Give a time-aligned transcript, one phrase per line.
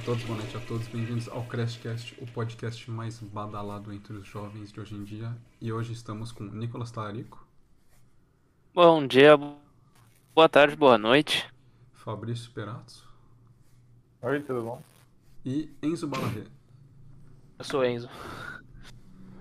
[0.00, 0.88] a todos, boa noite a todos.
[0.88, 5.36] Bem-vindos ao Crashcast, o podcast mais badalado entre os jovens de hoje em dia.
[5.60, 7.46] E hoje estamos com Nicolas Talarico,
[8.74, 9.36] Bom dia,
[10.34, 11.46] boa tarde, boa noite.
[11.92, 13.04] Fabrício Perazzo
[14.22, 14.82] Oi, tudo bom?
[15.44, 16.44] e Enzo Balarré.
[17.58, 18.08] Eu sou Enzo.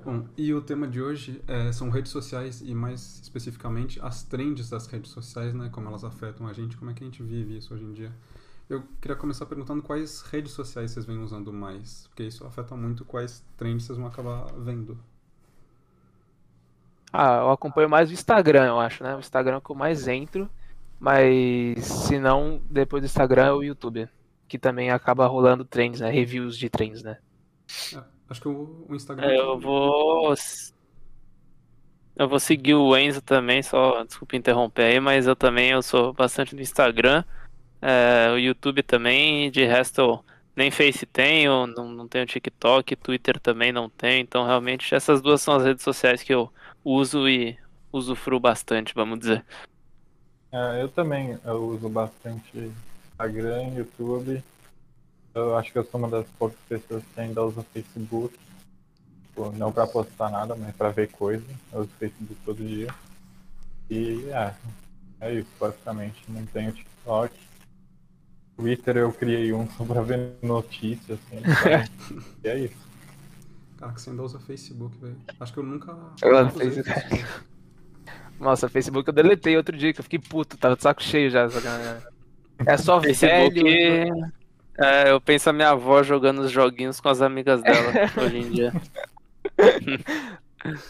[0.04, 4.70] Bom, e o tema de hoje é, são redes sociais e mais especificamente as trends
[4.70, 5.70] das redes sociais, né?
[5.70, 8.12] Como elas afetam a gente, como é que a gente vive isso hoje em dia.
[8.70, 13.04] Eu queria começar perguntando quais redes sociais vocês vêm usando mais, porque isso afeta muito
[13.04, 14.96] quais trends vocês vão acabar vendo.
[17.12, 19.16] Ah, eu acompanho mais o Instagram, eu acho, né?
[19.16, 20.48] O Instagram é que eu mais entro,
[21.00, 24.08] mas se não, depois do Instagram é o YouTube,
[24.48, 26.12] que também acaba rolando trends, né?
[26.12, 27.18] Reviews de trends, né?
[27.96, 29.26] É, acho que o, o Instagram.
[29.26, 30.36] É, Eu vou.
[32.16, 36.14] Eu vou seguir o Enzo também, só desculpa interromper aí, mas eu também eu sou
[36.14, 37.24] bastante no Instagram,
[37.82, 40.24] é, o YouTube também, de resto
[40.56, 45.42] nem Face tenho, não, não tenho TikTok, Twitter também não tenho, então realmente essas duas
[45.42, 46.52] são as redes sociais que eu
[46.84, 47.58] uso e
[47.94, 49.46] usufruo bastante, vamos dizer.
[50.52, 52.72] É, eu também eu uso bastante
[53.12, 54.44] Instagram, YouTube.
[55.34, 58.38] Eu acho que eu sou uma das poucas pessoas que ainda usa Facebook.
[59.28, 61.46] Tipo, não pra postar nada, mas pra ver coisa.
[61.72, 62.94] Eu uso Facebook todo dia.
[63.90, 64.54] E é,
[65.22, 66.24] é isso, basicamente.
[66.28, 67.34] Não tenho TikTok.
[68.60, 71.42] Twitter eu criei um só pra ver notícias, assim.
[72.44, 72.90] e é isso.
[73.78, 75.16] Cara, que você ainda usa Facebook, velho.
[75.40, 75.98] Acho que eu nunca.
[76.22, 77.26] Eu não Facebook.
[78.38, 81.48] Nossa, Facebook eu deletei outro dia, que eu fiquei puto, tava de saco cheio já.
[82.66, 83.64] É só Facebook.
[83.64, 84.34] velho.
[84.78, 88.50] É, eu penso a minha avó jogando os joguinhos com as amigas dela hoje em
[88.50, 88.74] dia.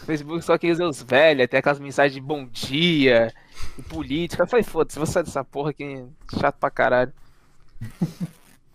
[0.04, 3.32] Facebook só quem usa os velhos, tem aquelas mensagens de bom dia,
[3.88, 4.42] política.
[4.42, 6.04] Eu falei, foda-se, vou sair dessa porra aqui,
[6.38, 7.12] chato pra caralho.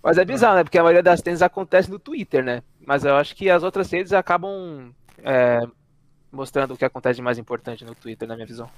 [0.04, 0.64] Mas é bizarro, né?
[0.64, 2.64] Porque a maioria das trends acontece no Twitter, né?
[2.86, 4.94] Mas eu acho que as outras redes acabam
[5.24, 5.60] é,
[6.32, 8.72] mostrando o que acontece de mais importante no Twitter, na minha visão.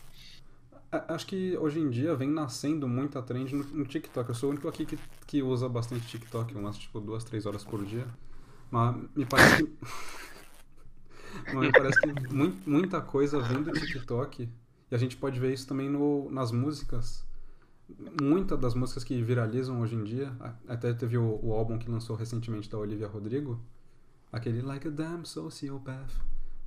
[0.91, 4.29] Acho que hoje em dia vem nascendo muita trend no, no TikTok.
[4.29, 7.65] Eu sou o único aqui que, que usa bastante TikTok, umas tipo duas, três horas
[7.65, 8.07] por dia.
[8.71, 9.77] Mas me parece que.
[11.51, 14.49] Mas me parece que mui- muita coisa vem do TikTok.
[14.89, 17.26] E a gente pode ver isso também no, nas músicas.
[18.21, 20.33] Muitas das músicas que viralizam hoje em dia,
[20.67, 23.59] até teve o, o álbum que lançou recentemente da Olivia Rodrigo,
[24.31, 26.11] aquele Like a Damn Sociopath.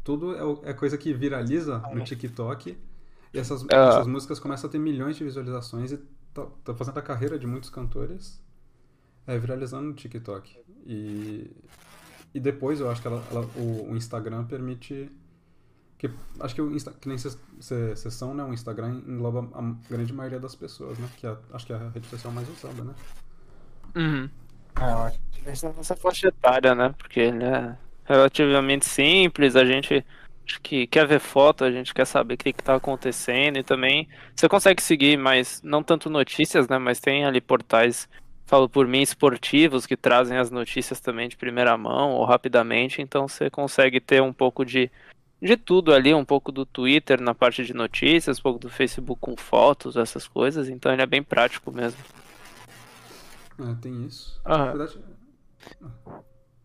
[0.03, 2.77] Tudo é, é coisa que viraliza no TikTok.
[3.35, 3.89] E essas, Ah.
[3.91, 5.99] essas músicas começam a ter milhões de visualizações e
[6.33, 8.43] tá, tá fazendo a carreira de muitos cantores
[9.27, 10.59] é, viralizando no TikTok.
[10.87, 11.51] E,
[12.35, 15.11] e depois eu acho que ela, ela- o, o Instagram permite.
[16.01, 18.43] Que, acho que o Insta, que nem vocês são, né?
[18.43, 21.07] O Instagram engloba a grande maioria das pessoas, né?
[21.19, 22.95] Que é, acho que é a rede social mais usada, né?
[23.95, 24.31] Uhum.
[24.77, 25.13] Ah,
[25.45, 26.95] eu Essa é a nossa faixa etária, né?
[26.97, 30.03] Porque ele é relativamente simples, a gente
[30.47, 33.63] acho que quer ver foto, a gente quer saber o que, que tá acontecendo e
[33.63, 36.79] também você consegue seguir, mas não tanto notícias, né?
[36.79, 38.09] Mas tem ali portais,
[38.47, 43.29] falo por mim, esportivos que trazem as notícias também de primeira mão ou rapidamente, então
[43.29, 44.91] você consegue ter um pouco de,
[45.41, 49.21] de tudo ali, um pouco do Twitter na parte de notícias, um pouco do Facebook
[49.21, 51.99] com fotos, essas coisas, então ele é bem prático mesmo.
[53.59, 54.41] É, tem isso.
[54.47, 54.59] Aham.
[54.67, 54.99] Na verdade,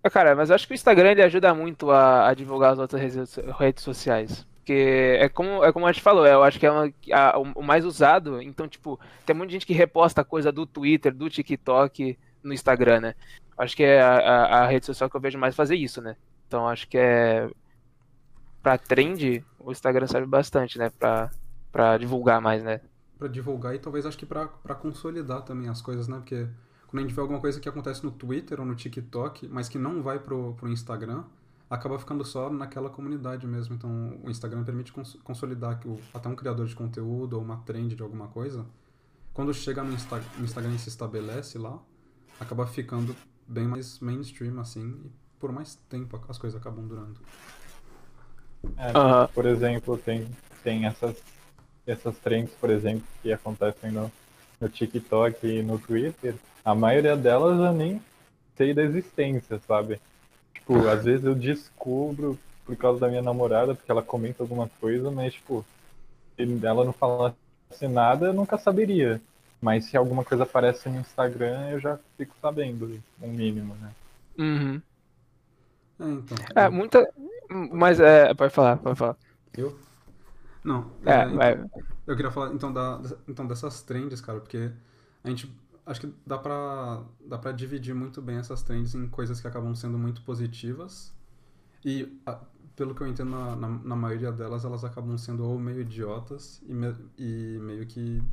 [0.03, 2.79] Ah, Cara, mas eu acho que o Instagram ele ajuda muito a, a divulgar as
[2.79, 4.45] outras redes, redes sociais.
[4.57, 7.43] Porque é como, é como a gente falou, eu acho que é uma- a- o,
[7.59, 8.41] o mais usado.
[8.41, 13.15] Então, tipo, tem muita gente que reposta coisa do Twitter, do TikTok no Instagram, né?
[13.57, 16.15] Acho que é a, a- a rede social que eu vejo mais fazer isso, né?
[16.47, 17.49] Então, acho que é.
[18.65, 20.89] Pra trend, o Instagram serve bastante, né?
[20.89, 21.29] Pra,
[21.71, 22.81] pra divulgar mais, né?
[23.15, 26.17] Pra divulgar e talvez acho que pra pra consolidar também as coisas, né?
[26.17, 26.47] Porque
[26.87, 29.77] quando a gente vê alguma coisa que acontece no Twitter ou no TikTok, mas que
[29.77, 31.25] não vai pro, pro Instagram,
[31.69, 33.75] acaba ficando só naquela comunidade mesmo.
[33.75, 37.57] Então o Instagram permite cons- consolidar que o, até um criador de conteúdo ou uma
[37.57, 38.65] trend de alguma coisa,
[39.31, 41.77] quando chega no, Insta, no Instagram e se estabelece lá,
[42.39, 43.15] acaba ficando
[43.47, 47.21] bem mais mainstream assim e por mais tempo as coisas acabam durando.
[48.77, 50.27] É, por exemplo, tem,
[50.63, 51.15] tem essas,
[51.85, 54.11] essas trends, por exemplo, que acontecem no,
[54.59, 56.35] no TikTok e no Twitter.
[56.63, 58.01] A maioria delas eu nem
[58.55, 59.99] sei da existência, sabe?
[60.53, 65.11] Tipo, às vezes eu descubro por causa da minha namorada, porque ela comenta alguma coisa,
[65.11, 65.63] mas, tipo,
[66.35, 67.35] se ela não falasse
[67.87, 69.21] nada, eu nunca saberia.
[69.61, 73.91] Mas se alguma coisa aparece no Instagram, eu já fico sabendo, no mínimo, né?
[74.37, 74.81] Uhum.
[75.99, 76.37] É, então.
[76.55, 77.13] É, muita.
[77.49, 78.33] Mas é.
[78.33, 79.17] Pode falar, pode falar.
[79.57, 79.77] Eu?
[80.63, 80.91] Não.
[81.05, 81.65] É, então, vai.
[82.07, 84.71] Eu queria falar então, da, então dessas trends, cara, porque
[85.23, 85.51] a gente
[85.85, 89.75] acho que dá pra, dá pra dividir muito bem essas trends em coisas que acabam
[89.75, 91.13] sendo muito positivas
[91.85, 92.39] e, a-
[92.75, 96.61] pelo que eu entendo, na, na, na maioria delas, elas acabam sendo ou meio idiotas
[96.67, 98.23] e, me- e meio que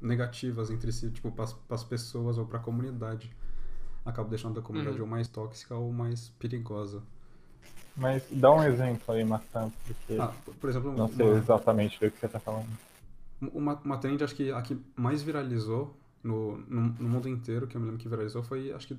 [0.00, 3.30] negativas entre si, tipo, para as pessoas ou para a comunidade.
[4.04, 5.04] Acaba deixando a comunidade Uhum.
[5.04, 7.02] ou mais tóxica ou mais perigosa.
[8.00, 12.10] Mas dá um exemplo aí, Matan, porque Ah, por exemplo, não sei uma- exatamente do
[12.10, 12.66] que você tá falando.
[13.52, 17.76] Uma, uma trend, acho que a que mais viralizou no, no, no mundo inteiro, que
[17.76, 18.98] eu me lembro que viralizou, foi, acho que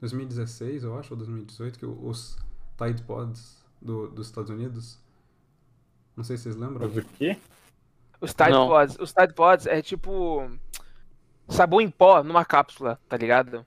[0.00, 2.36] 2016, eu acho, ou 2018, que os
[2.78, 4.98] Tide Pods do, dos Estados Unidos.
[6.16, 6.86] Não sei se vocês lembram.
[6.88, 7.36] Mas o quê?
[8.20, 8.68] Os Tide Não.
[8.68, 8.96] Pods.
[9.00, 10.48] Os Tide Pods é tipo.
[11.48, 13.66] Sabão em pó numa cápsula, tá ligado?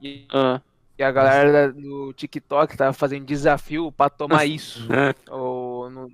[0.00, 0.60] E, Ah,
[0.98, 4.86] e a galera do TikTok tava fazendo desafio pra tomar isso.
[5.30, 6.10] Ou no-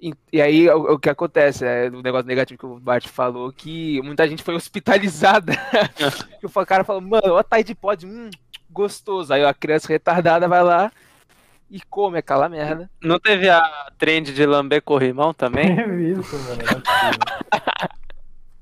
[0.00, 3.52] E, e aí o, o que acontece é o negócio negativo que o Bart falou,
[3.52, 5.52] que muita gente foi hospitalizada.
[6.40, 8.30] que o cara falou, mano, ó Tide Pod, hum,
[8.70, 9.32] gostoso.
[9.32, 10.90] Aí a criança retardada vai lá
[11.70, 12.90] e come aquela merda.
[13.02, 13.62] Não teve a
[13.98, 15.76] trend de lamber corrimão também?
[15.76, 16.62] Teve isso, mano.
[16.62, 18.00] é.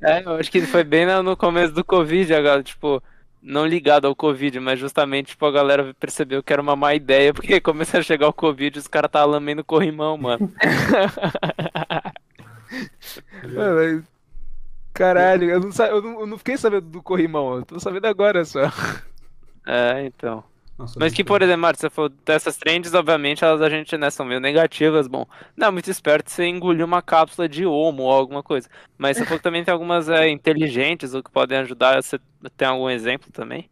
[0.01, 3.03] É, eu acho que foi bem no começo do Covid, a galera, tipo,
[3.43, 7.33] não ligado ao Covid, mas justamente, tipo, a galera percebeu que era uma má ideia,
[7.33, 10.53] porque começou a chegar o Covid e os caras estavam lambendo corrimão, mano.
[13.55, 14.05] Mano,
[14.93, 18.45] Caralho, eu não, eu, não, eu não fiquei sabendo do corrimão, eu tô sabendo agora
[18.45, 18.63] só.
[19.65, 20.43] É, então.
[20.79, 24.11] Nossa, Mas que, por exemplo, Marcos, você falou dessas trends, obviamente, elas a gente, né,
[24.11, 25.07] são meio negativas.
[25.09, 25.27] Bom,
[25.57, 28.69] não é muito esperto você engolir uma cápsula de homo ou alguma coisa.
[28.97, 32.03] Mas você falou que também tem algumas é, inteligentes ou que podem ajudar.
[32.03, 32.19] Você
[32.57, 33.71] tem algum exemplo também?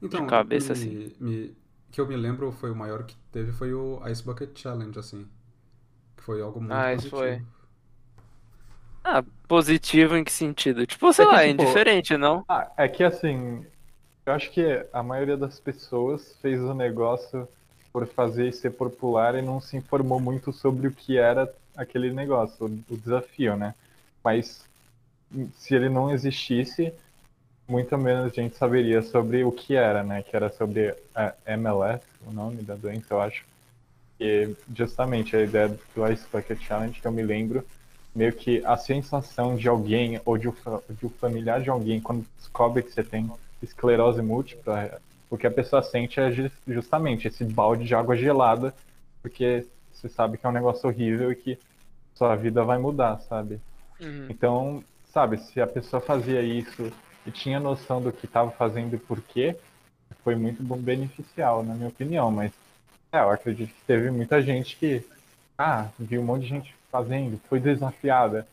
[0.00, 0.98] Então, de cabeça, me- assim.
[1.20, 1.56] me-
[1.90, 5.28] que eu me lembro foi o maior que teve foi o Ice Bucket Challenge, assim.
[6.16, 7.08] Que foi algo muito Ah, isso positivo.
[7.08, 7.42] foi.
[9.02, 10.86] Ah, positivo em que sentido?
[10.86, 12.44] Tipo, sei É que, lá, é tipo, indiferente, não?
[12.48, 13.66] Ah, é que assim,
[14.26, 17.48] eu acho que a maioria das pessoas fez o negócio
[17.92, 22.12] por fazer e ser popular e não se informou muito sobre o que era aquele
[22.12, 23.74] negócio, o, desafio, né?
[24.24, 24.64] Mas
[25.56, 26.92] se ele não existisse,
[27.68, 30.22] muito menos gente saberia sobre o que era, né?
[30.22, 33.44] Que era sobre a MLS, o nome da doença, eu acho.
[34.18, 37.64] E justamente a ideia do Ice Bucket Challenge, que eu me lembro,
[38.14, 42.90] meio que a sensação de alguém ou de um familiar de alguém quando descobre que
[42.90, 43.30] você tem
[43.66, 48.74] esclerose múltipla, o que a pessoa sente é ju- justamente esse balde de água gelada,
[49.22, 51.58] porque você sabe que é um negócio horrível e que
[52.14, 53.60] sua vida vai mudar, sabe?
[54.00, 54.26] Uhum.
[54.28, 56.92] Então, sabe, se a pessoa fazia isso
[57.26, 59.56] e tinha noção do que estava fazendo e por quê,
[60.22, 62.52] foi muito beneficial, na minha opinião, mas
[63.12, 65.04] é, eu acredito que teve muita gente que,
[65.58, 68.46] ah, viu um monte de gente fazendo, foi desafiada,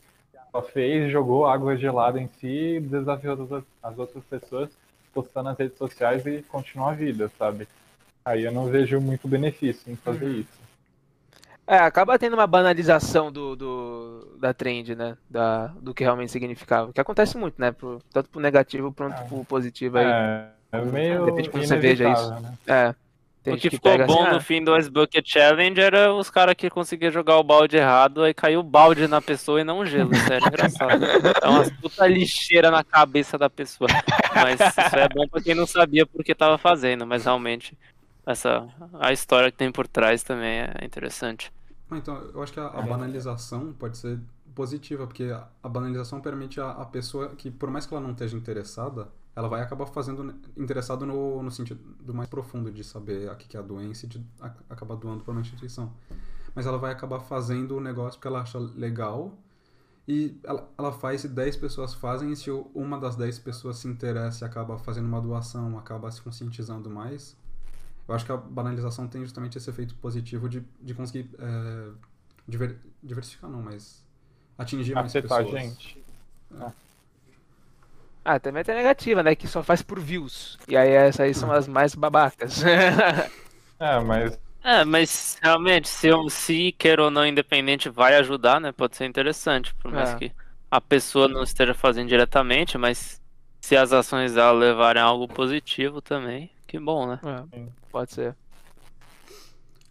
[0.50, 4.70] só fez, jogou água gelada em si, desafiou as outras pessoas,
[5.14, 7.68] postando nas redes sociais e continuou a vida, sabe?
[8.24, 10.40] Aí eu não vejo muito benefício em fazer Uhum.
[10.40, 10.64] isso.
[11.66, 15.16] É, acaba tendo uma banalização do, do- da trend, né?
[15.30, 16.92] Da, do que realmente significava.
[16.92, 17.72] Que acontece muito, né?
[17.72, 19.24] Pro, tanto pro negativo quanto Ah.
[19.24, 20.04] pro positivo aí.
[20.06, 22.54] É, é meio Depende de como você veja inevitável, né?
[22.66, 22.94] É.
[23.44, 25.78] Tem O gente que ficou pega bom assim, no ah, fim do Ice Bucket Challenge
[25.78, 29.60] era os caras que conseguiam jogar o balde errado, aí caiu o balde na pessoa
[29.60, 30.14] e não o gelo.
[30.14, 31.04] Isso era engraçado.
[31.42, 33.90] É uma puta lixeira na cabeça da pessoa.
[34.34, 37.76] Mas isso é bom pra quem não sabia por que tava fazendo, mas realmente
[38.26, 38.66] essa
[38.98, 41.52] a história que tem por trás também é interessante.
[41.90, 44.18] Ah, Então, eu acho que a, a banalização pode ser
[44.54, 48.36] positiva, porque a, banalização permite a, a pessoa que, por mais que ela não esteja
[48.36, 53.56] interessada, ela vai acabar fazendo interessado no, no sentido mais profundo de saber o que
[53.56, 55.92] é a doença e de a- acabar doando para uma instituição.
[56.54, 59.36] Mas ela vai acabar fazendo o negócio porque ela acha legal
[60.06, 63.88] e ela, ela faz se 10 pessoas fazem e se uma das 10 pessoas se
[63.88, 67.36] interessa e acaba fazendo uma doação, acaba se conscientizando mais,
[68.06, 71.90] eu acho que a banalização tem justamente esse efeito positivo de, de conseguir é,
[72.46, 74.03] diver- diversificar, não, mas
[74.58, 75.52] atingir mais Afetar a pessoas.
[75.60, 76.02] gente.
[78.24, 79.34] Ah, também tem a negativa, né?
[79.36, 80.56] Que só faz por views.
[80.66, 82.62] E aí essas aí são as mais babacas.
[83.78, 88.72] É, mas É, mas realmente, se, eu- se quer ou não independente vai ajudar, né?
[88.72, 90.14] Pode ser interessante, por mais É.
[90.14, 90.32] que
[90.70, 93.20] a pessoa não esteja fazendo diretamente, mas
[93.60, 97.20] se as ações dela levarem a algo positivo também, que bom, né?
[97.22, 97.46] É,
[97.90, 98.36] pode ser.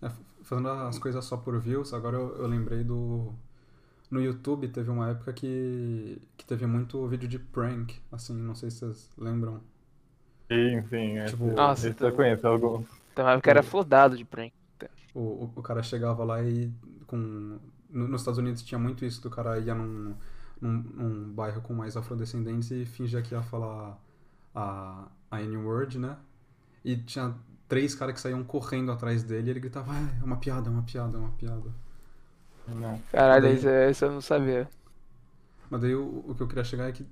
[0.01, 0.10] É,
[0.43, 3.34] fazendo as coisas só por views, agora eu, eu lembrei do.
[4.13, 8.70] No YouTube teve uma época que, que teve muito vídeo de prank, assim, não sei
[8.72, 9.62] se vocês lembram.
[10.50, 11.17] sim, sim.
[11.17, 12.86] esse- Tipo, Nossa, esse eu conheço alguns.
[13.12, 14.53] Então época era flodado de prank.
[15.13, 16.72] O, o, o cara chegava lá e
[17.08, 17.17] com.
[17.89, 20.15] no- nos Estados Unidos tinha muito isso do cara ia num,
[20.62, 23.98] num, num bairro com mais afrodescendentes e fingia que ia falar
[24.55, 26.17] a, a N-word, né?
[26.86, 27.36] E tinha
[27.70, 30.72] três caras que saíam correndo atrás dele e ele gritava, ah, é uma piada, é
[30.74, 31.72] uma piada, é uma piada.
[32.67, 33.01] Não.
[33.12, 34.70] Caralho, Daí- isso, é- isso eu não sabia.
[35.70, 37.05] Mas daí o, o que eu queria chegar é que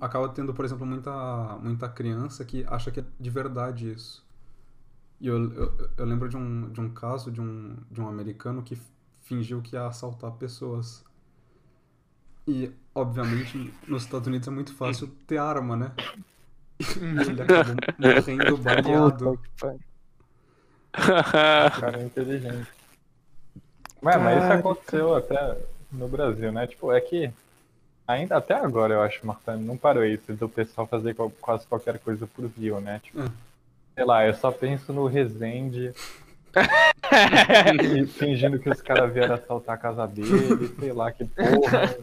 [0.00, 4.24] acaba tendo, por exemplo, muita, muita criança que acha que é de verdade isso.
[5.20, 8.62] E eu, eu, eu lembro de um, de um caso de um, de um americano
[8.62, 8.78] que
[9.24, 11.04] fingiu que ia assaltar pessoas.
[12.46, 15.92] E, obviamente, nos Estados Unidos é muito fácil ter arma, né?
[17.18, 19.38] E ele acabou morrendo baleado.
[21.64, 22.73] O cara é inteligente.
[24.04, 25.56] Ué, mas isso aconteceu até
[25.90, 26.66] no Brasil, né?
[26.66, 27.30] Tipo, é que
[28.06, 32.26] ainda até agora eu acho, Marta, não parou isso do pessoal fazer quase qualquer coisa
[32.26, 33.00] por view, né?
[33.02, 33.28] Tipo, É.
[33.94, 35.92] sei lá, eu só penso no Resende
[37.82, 41.96] e fingindo que os caras vieram assaltar a casa dele, sei lá que porra.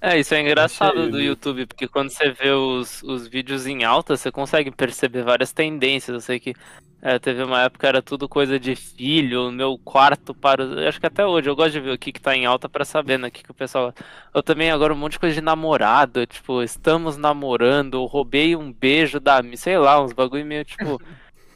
[0.00, 1.20] É, isso é engraçado Achei do.
[1.20, 6.14] YouTube, porque quando você vê os, os vídeos em alta, você consegue perceber várias tendências.
[6.14, 6.54] Eu sei que
[7.00, 10.64] é, teve uma época era tudo coisa de filho, meu quarto para.
[10.64, 12.68] eu Acho que até hoje eu gosto de ver o que, que tá em alta
[12.68, 13.28] pra saber, né?
[13.28, 13.94] O que, que o pessoal.
[14.34, 19.20] Eu também agora um monte de coisa de namorado, tipo, estamos namorando, roubei um beijo
[19.20, 19.40] da.
[19.56, 21.00] Sei lá, uns bagulho meio tipo.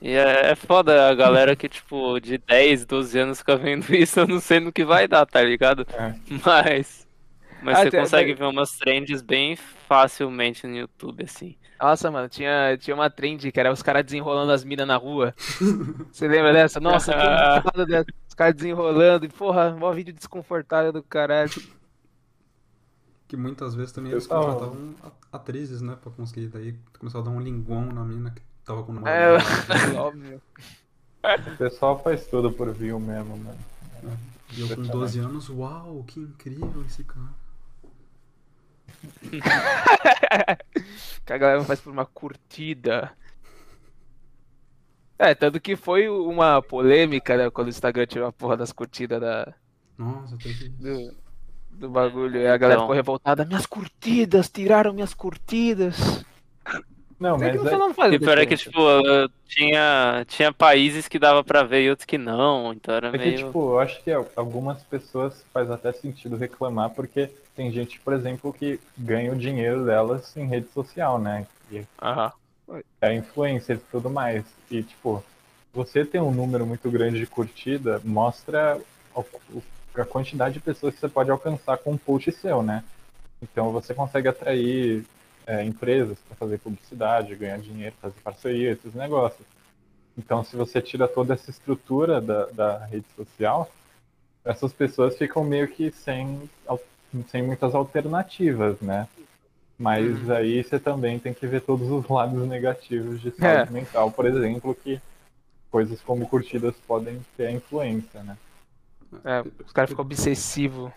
[0.05, 4.19] E é, é foda a galera que, tipo, de 10, 12 anos fica vendo isso,
[4.19, 5.87] eu não sei no que vai dar, tá ligado?
[5.95, 6.13] É.
[6.45, 7.07] Mas.
[7.63, 11.55] Mas Ah, você tem- consegue tem- ver umas trends bem facilmente no YouTube, assim.
[11.83, 15.35] Nossa, mano, tinha, tinha uma trend que era os caras desenrolando as minas na rua.
[16.13, 16.79] Você lembra dessa?
[16.79, 18.07] Nossa, que foda dessa.
[18.29, 19.25] Os caras desenrolando.
[19.27, 21.51] E, porra, mó vídeo desconfortável do caralho.
[23.27, 24.95] Que muitas vezes também eles tava- contratavam
[25.33, 25.97] atrizes, né?
[26.01, 26.47] Pra conseguir.
[26.49, 29.97] Daí começava a dar um linguão na mina que tava com o É, namorado.
[29.99, 30.43] óbvio.
[31.53, 33.59] O pessoal faz tudo por view mesmo, mano.
[34.55, 37.42] E eu com 12 anos, uau, que incrível esse cara.
[41.25, 43.13] que a galera faz por uma curtida.
[45.19, 49.21] É, tanto que foi uma polêmica, né, quando o Instagram tirou a porra das curtidas
[49.21, 49.55] da,
[49.97, 51.15] Nossa, do,
[51.71, 52.41] do bagulho.
[52.41, 52.87] E a galera Então.
[52.87, 53.45] ficou revoltada.
[53.45, 56.25] Minhas curtidas, tiraram minhas curtidas.
[57.23, 58.73] Não, É que mas no é, não faz E pior é que, tipo,
[59.47, 63.19] tinha, tinha países que dava pra ver e outros que não, então era É que,
[63.19, 63.37] meio.
[63.39, 68.13] tipo, eu acho que al- algumas pessoas faz até sentido reclamar, porque tem gente, por
[68.13, 71.47] exemplo, que ganha o dinheiro delas em rede social, né?
[71.71, 72.33] E Aham.
[73.01, 74.45] é influencer e tudo mais.
[74.71, 75.23] E, tipo,
[75.73, 78.81] você ter um número muito grande de curtida mostra
[79.95, 82.83] a quantidade de pessoas que você pode alcançar com um post seu, né?
[83.43, 85.05] Então você consegue atrair
[85.47, 89.47] é, empresas para fazer publicidade, ganhar dinheiro, fazer parceria, esses negócios.
[90.17, 93.71] Então, se você tira toda essa estrutura da, da rede social,
[94.45, 96.49] essas pessoas ficam meio que sem,
[97.29, 99.09] sem muitas alternativas, né?
[99.79, 103.73] Mas aí você também tem que ver todos os lados negativos de saúde É.
[103.73, 105.01] mental, por exemplo, que
[105.71, 108.37] coisas como curtidas podem ter influência, né?
[109.25, 110.93] É, os caras ficam obsessivos.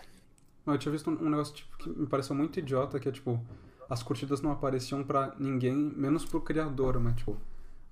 [0.66, 3.40] Eu tinha visto um um negócio tipo, que me pareceu muito idiota, que é tipo,
[3.88, 7.36] as curtidas não apareciam pra ninguém, menos pro criador, mas tipo,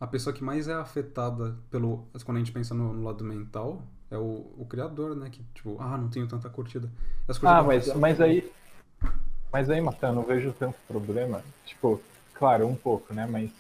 [0.01, 2.07] a pessoa que mais é afetada pelo.
[2.25, 5.31] Quando a gente pensa no, no lado mental, é o, o criador, né?
[5.31, 6.91] Que, tipo, ah, não tenho tanta curtida.
[7.43, 8.51] Ah, mas, mas aí.
[9.53, 11.43] Mas aí, Marta, eu não vejo tanto problema.
[11.65, 12.01] Tipo,
[12.35, 13.27] claro, um pouco, né?
[13.27, 13.51] Mas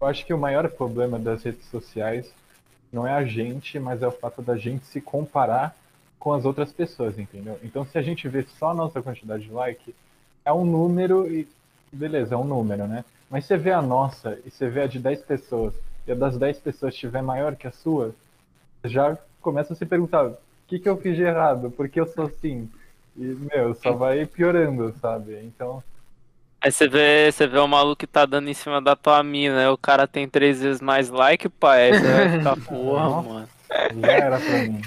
[0.00, 2.30] eu acho que o maior problema das redes sociais
[2.92, 5.74] não é a gente, mas é o fato da gente se comparar
[6.18, 7.58] com as outras pessoas, entendeu?
[7.62, 9.94] Então, se a gente vê só a nossa quantidade de like,
[10.48, 11.46] é um número e.
[11.92, 13.04] Beleza, é um número, né?
[13.30, 15.74] Mas você vê a nossa e você vê a de 10 pessoas,
[16.06, 18.14] e a das 10 pessoas estiver maior que a sua,
[18.84, 20.36] já começa a se perguntar: o
[20.66, 21.70] que, que eu fiz de errado?
[21.70, 22.68] Por que eu sou assim?
[23.16, 25.38] E, meu, só vai piorando, sabe?
[25.44, 25.82] Então,
[26.60, 29.70] Aí você vê, você vê o maluco que tá dando em cima da tua mina,
[29.70, 33.48] o cara tem três vezes mais like, pai, aí você vai ficar, porra, mano.
[34.00, 34.80] já era pra mim.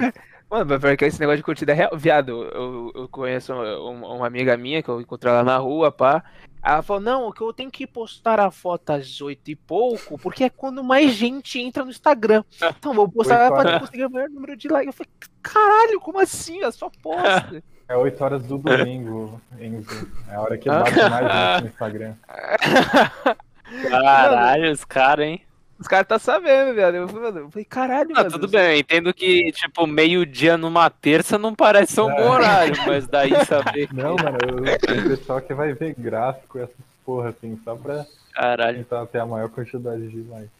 [0.51, 1.91] Mano, porque esse negócio de curtida é real.
[1.95, 6.21] Viado, eu, eu conheço uma, uma amiga minha que eu encontrei lá na rua, pá.
[6.61, 10.43] Ela falou, não, que eu tenho que postar a foto às oito e pouco, porque
[10.43, 12.43] é quando mais gente entra no Instagram.
[12.77, 13.81] Então vou postar Oito ela pra horas.
[13.81, 14.87] conseguir o maior número de likes.
[14.87, 16.61] Eu falei, caralho, como assim?
[16.61, 17.63] É só posta.
[17.87, 20.07] É 8 horas do domingo, Enzo.
[20.29, 22.13] É a hora que bate mais gente no Instagram.
[23.89, 25.41] Caralho, os caras, hein?
[25.81, 26.93] Os caras tá sabendo, viado.
[26.95, 27.07] Eu
[27.49, 28.31] falei, caralho, Ah, mano.
[28.31, 32.75] tudo bem, eu entendo que, tipo, meio-dia numa terça não parece ser um bom horário,
[32.85, 33.95] mas daí saber que.
[33.95, 38.77] Não, mano, eu- tem pessoal que vai ver gráfico essas porra assim, só pra Caralho.
[38.77, 40.51] tentar ter a maior quantidade de likes.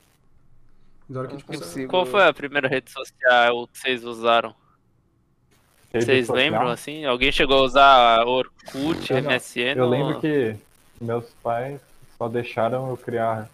[1.08, 1.90] Não consigo.
[1.90, 4.56] Qual foi a primeira rede social que vocês usaram?
[5.94, 7.06] Rede Vocês social, lembram, assim?
[7.06, 9.30] Alguém chegou a usar Orkut, Eu não.
[9.32, 9.76] MSN?
[9.78, 10.56] Eu ou- lembro que
[11.00, 11.80] meus pais
[12.18, 13.48] só deixaram eu criar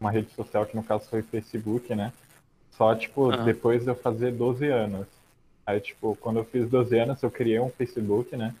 [0.00, 2.12] uma rede social, que no caso foi o Facebook, né?
[2.72, 3.44] Só, tipo, Aham.
[3.44, 5.06] depois de eu fazer 12 anos.
[5.64, 8.54] Aí, tipo, quando eu fiz 12 anos, eu criei um Facebook, né?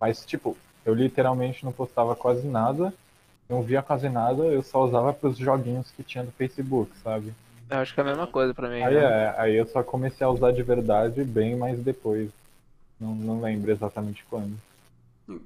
[0.00, 2.92] Mas, tipo, eu literalmente não postava quase nada,
[3.48, 7.32] não via quase nada, eu só usava pros joguinhos que tinha do Facebook, sabe?
[7.70, 8.82] Eu acho que é a mesma coisa pra mim.
[8.82, 9.00] Aí, né?
[9.00, 12.30] é, aí eu só comecei a usar de verdade bem mais depois.
[12.98, 14.56] Não, não lembro exatamente quando.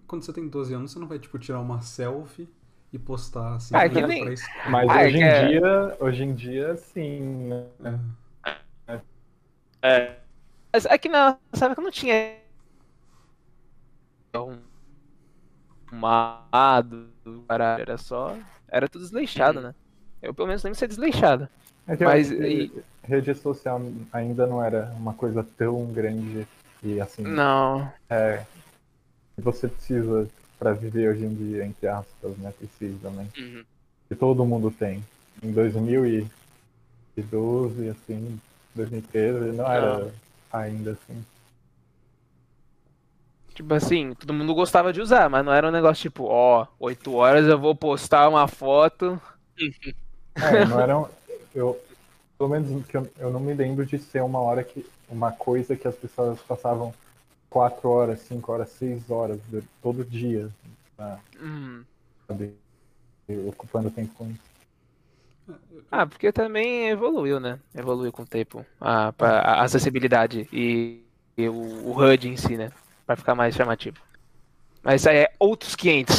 [0.07, 2.49] Quando você tem 12 anos, você não vai, tipo, tirar uma selfie
[2.97, 3.75] e postar assim.
[3.77, 4.35] Ah, é que nem-.
[4.71, 7.21] Mas Ah, é hoje em é- dia, hoje em dia, sim,
[7.79, 7.99] né?
[8.89, 9.01] É.
[9.83, 10.17] É,
[10.73, 12.39] Mas é que na sabe que eu não tinha
[15.93, 17.09] um caralho,
[17.79, 18.37] era só.
[18.69, 19.75] Era tudo desleixado, né?
[20.21, 21.49] Eu pelo menos lembro de ser desleixado.
[21.87, 23.81] É que eu Mas acho que rede social
[24.13, 26.47] ainda não era uma coisa tão grande
[26.83, 27.91] e assim, Não.
[29.39, 32.53] você precisa pra viver hoje em dia, entre aspas, né?
[32.59, 33.27] Precisa, né?
[33.39, 33.65] uhum.
[34.09, 35.05] Que todo mundo tem.
[35.43, 38.41] Em 2012, assim,
[38.75, 40.11] 2013, não era
[40.53, 41.25] ainda assim.
[43.55, 47.15] Tipo assim, todo mundo gostava de usar, mas não era um negócio tipo, ó, 8
[47.15, 49.21] horas eu vou postar uma foto.
[50.39, 51.07] É, não era um,
[51.55, 51.81] eu
[52.39, 55.77] pelo menos que eu, eu não me lembro de ser uma hora que uma coisa
[55.77, 56.93] que as pessoas passavam
[57.57, 60.51] 4 horas, 5 horas, 6 horas de- todo dia,
[60.95, 61.83] tá, Hum.
[62.29, 62.55] sabe?
[63.49, 64.41] Ocupando tempo com isso.
[65.91, 67.59] Ah, porque também evoluiu, né?
[67.75, 68.65] Evoluiu com o tempo.
[68.79, 71.01] A, a acessibilidade e,
[71.39, 72.71] e o, o HUD em si, né?
[73.07, 73.97] Pra ficar mais chamativo.
[74.83, 76.17] Mas isso aí é outros 500.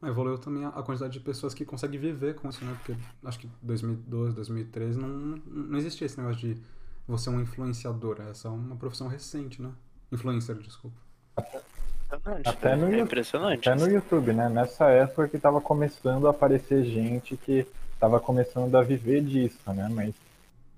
[0.00, 2.74] Mas evoluiu também a a quantidade de pessoas que conseguem viver com isso, né?
[2.74, 6.60] Porque acho que 2012, 2013 não, não existia esse negócio de
[7.08, 8.20] você é um influenciador.
[8.30, 9.70] Essa é uma profissão recente, né?
[10.12, 10.96] Influencer, desculpa.
[11.38, 12.48] Impressionante.
[12.48, 13.00] Até no é YouTube.
[13.00, 13.68] impressionante.
[13.68, 14.48] Até no YouTube, né?
[14.48, 17.66] Nessa época que tava começando a aparecer gente que
[17.98, 19.88] tava começando a viver disso, né?
[19.90, 20.14] Mas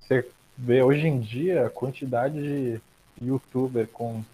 [0.00, 2.80] você vê hoje em dia a quantidade de
[3.20, 4.24] youtuber com,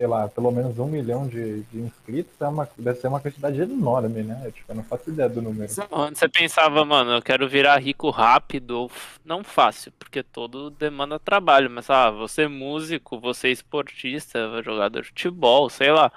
[0.00, 3.60] sei lá, pelo menos um milhão de, de inscritos é uma, deve ser uma quantidade
[3.60, 4.50] enorme, né?
[4.50, 5.70] Tipo, eu não faço ideia do número.
[5.90, 8.90] Onde você pensava, mano, eu quero virar rico rápido,
[9.22, 15.02] não fácil, porque todo demanda trabalho, mas ah, você é músico, você é esportista, jogador
[15.02, 16.10] de futebol, sei lá.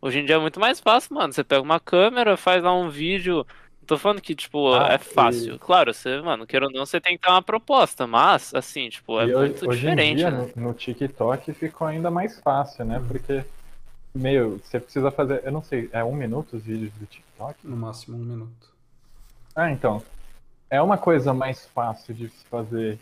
[0.00, 1.32] Hoje em dia é muito mais fácil, mano.
[1.32, 3.44] Você pega uma câmera, faz lá um vídeo.
[3.86, 5.58] Tô falando que, tipo, Ah, é fácil.
[5.58, 9.20] Claro, você, mano, queira ou não, você tem que ter uma proposta, mas, assim, tipo,
[9.20, 10.52] é E muito hoje em diferente, dia, né?
[10.56, 13.02] no, no TikTok ficou ainda mais fácil, né?
[13.06, 13.44] Porque,
[14.16, 17.56] meu, você precisa fazer, eu não sei, é um minuto os vídeos do TikTok?
[17.64, 18.70] No máximo um minuto.
[19.54, 20.02] Ah, então.
[20.70, 22.98] É uma coisa mais fácil de se fazer.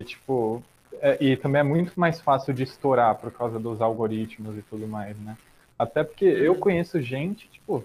[0.00, 0.62] E, tipo,
[1.00, 4.88] é- e também é muito mais fácil de estourar por causa dos algoritmos e tudo
[4.88, 5.36] mais, né?
[5.78, 7.84] Até porque eu conheço gente, tipo,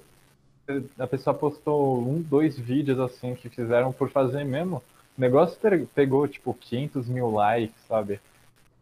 [0.99, 4.77] a pessoa postou um, dois vídeos assim que fizeram por fazer mesmo.
[5.17, 8.19] O negócio pe- pegou, tipo, 500 mil likes, sabe?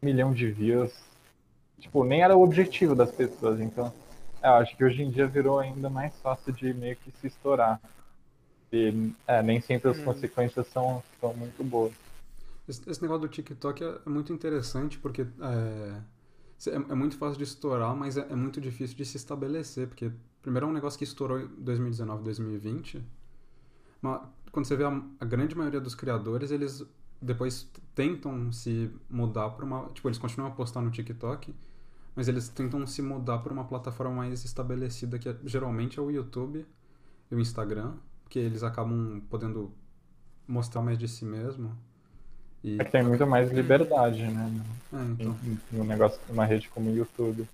[0.02, 0.94] Um milhão de views.
[1.80, 3.60] Tipo, nem era o objetivo das pessoas.
[3.62, 3.94] Então,
[4.44, 7.80] eu acho que hoje em dia virou ainda mais fácil de meio que se estourar.
[8.72, 10.02] E é, nem sempre as Hum.
[10.02, 11.94] consequências são, são muito boas.
[12.68, 16.02] Esse, esse negócio do TikTok é, é muito interessante porque é,
[16.70, 19.88] é, é muito fácil de estourar, mas é, é muito difícil de se estabelecer.
[19.88, 20.12] Porque,
[20.46, 23.04] primeiro, é um negócio que estourou em 2019, 2020.
[24.02, 26.86] Mas quando você vê a, a grande maioria dos criadores, eles
[27.22, 29.90] depois tentam se mudar para uma.
[29.90, 31.54] Tipo, eles continuam a postar no TikTok,
[32.16, 36.12] mas eles tentam se mudar para uma plataforma mais estabelecida, que é- geralmente é o
[36.12, 36.66] YouTube
[37.32, 37.96] e o Instagram,
[38.30, 39.72] que eles acabam podendo
[40.48, 41.76] mostrar mais de si mesmo.
[42.64, 44.52] E, É que tem muito mais liberdade, né?
[44.94, 45.36] é, então,
[45.74, 47.48] um negócio, numa rede como o YouTube.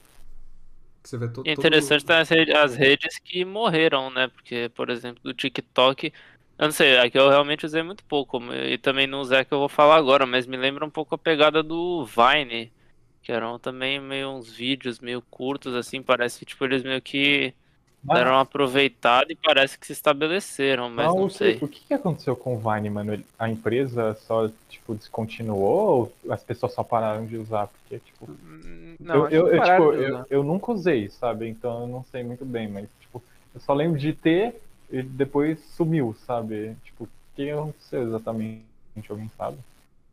[1.09, 4.27] Você vê to, todo- interessante as redes, as redes que morreram, né?
[4.29, 6.13] Porque, por exemplo, do TikTok,
[6.57, 9.53] eu não sei, aqui eu realmente usei muito pouco, e também não usei a que
[9.53, 12.73] eu vou falar agora, mas me lembra um pouco a pegada do Vine,
[13.21, 17.55] que eram também meio uns vídeos meio curtos, assim, parece que tipo, eles meio que
[18.03, 21.57] deram uma aproveitada e parece que se estabeleceram, mas não o que- sei.
[21.61, 23.23] O que que aconteceu com o Vine, mano?
[23.39, 27.67] A empresa só, tipo, descontinuou ou as pessoas só pararam de usar?
[27.67, 31.47] Porque, tipo, Hum, Não, eu, eu, eu, tipo, eu, eu nunca usei, sabe?
[31.47, 33.21] Então eu não sei muito bem, mas, tipo,
[33.53, 34.61] eu só lembro de ter
[34.91, 36.75] e depois sumiu, sabe?
[36.83, 38.63] Tipo, o que aconteceu exatamente?
[39.09, 39.57] Alguém sabe?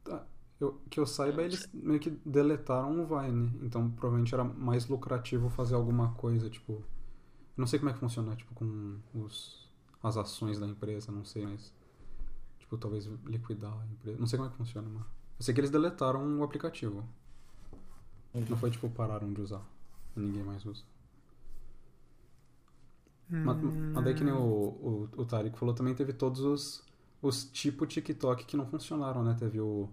[0.04, 0.22] Tá,
[0.60, 3.52] eu- que eu saiba, eles meio que deletaram o Vine.
[3.62, 6.82] Então, provavelmente era mais lucrativo fazer alguma coisa, tipo.
[7.58, 9.68] Não sei como é que funciona, tipo, com os,
[10.02, 11.74] as ações da empresa, não sei, mas.
[12.60, 14.18] Tipo, talvez liquidar a empresa.
[14.18, 15.06] Não sei como é que funciona, mano.
[15.38, 17.04] Eu sei que eles deletaram o aplicativo.
[18.48, 19.62] Não foi tipo, pararam de usar.
[20.16, 20.84] E ninguém mais usa.
[23.42, 23.58] Mas,
[23.94, 26.84] mas daí que nem o, o, o Tarek falou, também teve todos os,
[27.22, 29.34] os tipo TikTok que não funcionaram, né?
[29.38, 29.88] Teve o,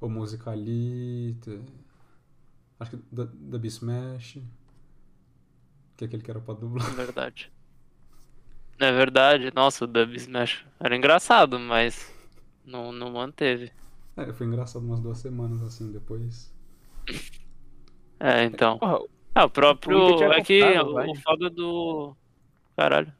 [0.00, 1.60] o Musicali, te-
[2.78, 4.42] acho que da, da Bismash,
[6.00, 6.90] que é aquele que era pra dublar.
[6.90, 7.52] É verdade.
[8.78, 9.52] É verdade.
[9.54, 12.12] Nossa, o Dub Smash era engraçado, mas
[12.64, 13.70] não, não manteve.
[14.16, 16.52] É, foi engraçado umas duas semanas assim, depois.
[18.18, 18.78] É, então.
[19.34, 20.08] Ah, o próprio.
[20.08, 22.16] Twitter é É que o, o foda do.
[22.76, 23.12] Caralho.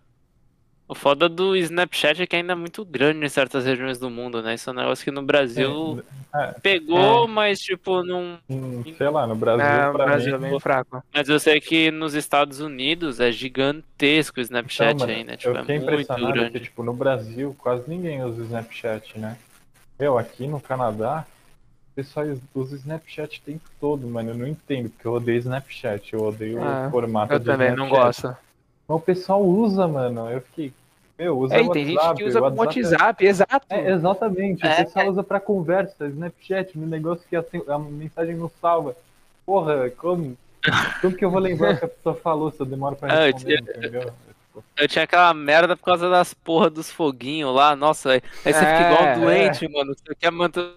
[0.90, 4.42] O foda do Snapchat é que ainda é muito grande em certas regiões do mundo,
[4.42, 4.54] né?
[4.54, 6.02] Isso é um negócio que no Brasil
[6.34, 7.26] É, pegou, É.
[7.28, 8.38] mas tipo, não.
[8.48, 11.00] hum, sei lá, no Brasil, é, o pra Brasil é mim, bem fraco.
[11.14, 15.36] Mas eu sei que nos Estados Unidos é gigantesco o Snapchat Então, mano, ainda.
[15.36, 16.50] Tipo, eu é fiquei impressionado grande.
[16.50, 19.36] que, tipo, no Brasil quase ninguém usa o Snapchat, né?
[19.96, 21.24] Eu, aqui no Canadá,
[21.92, 24.30] o pessoal usa o Snapchat o tempo todo, mano.
[24.30, 27.76] Eu não entendo, porque eu odeio Snapchat, eu odeio Ah, o formato Eu de também
[27.76, 28.26] não gosto.
[28.26, 28.36] Mas
[28.96, 30.28] o pessoal usa, mano.
[30.28, 30.72] Eu fiquei,
[31.20, 33.66] meu, usa É, e tem gente WhatsApp, que usa como WhatsApp, exato.
[33.68, 34.72] É, exatamente, É.
[34.72, 38.96] o pessoal usa pra conversa, Snapchat, no negócio que a, a mensagem não salva.
[39.44, 40.36] Porra, como?
[41.00, 43.28] Como que eu vou lembrar o que a pessoa falou se eu demoro pra Ah,
[43.28, 44.12] eu responder, tinha- entendeu?
[44.76, 47.76] Eu tinha aquela merda por causa das porra dos foguinhos lá.
[47.76, 49.94] Nossa, aí você fica igual É, um doente, mano.
[49.94, 50.70] Você quer manter.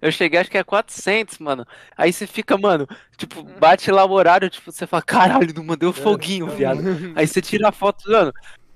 [0.00, 1.66] Eu cheguei, acho que é 400, mano.
[1.96, 5.86] Aí você fica, mano, tipo, bate lá o horário, tipo, você fala, caralho, não mandei
[5.88, 6.80] o foguinho, viado.
[7.14, 8.32] Aí você tira a foto, mano.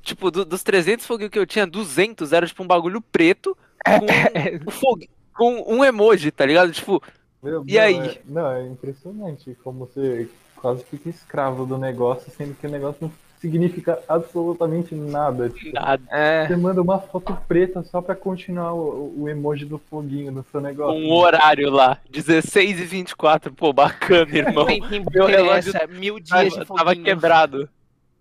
[0.08, 4.06] Tipo, do- dos 300 foguinhos que eu tinha, 200 era tipo um bagulho preto com,
[4.66, 6.72] um fogu- com um emoji, tá ligado?
[6.72, 7.02] Tipo,
[7.42, 7.96] Meu, E aí?
[7.98, 12.96] é- não, é impressionante como você quase fica escravo do negócio, sendo que o negócio
[13.02, 15.48] não significa absolutamente nada.
[15.50, 16.02] Tipo, nada.
[16.10, 20.44] É, você manda uma foto preta só pra continuar o, o emoji do foguinho no
[20.50, 20.98] seu negócio.
[20.98, 23.52] Um horário lá, 16 e 24.
[23.52, 24.66] Pô, bacana, irmão.
[25.12, 27.68] Meu relógio mil dias de Tava, tava quebrado.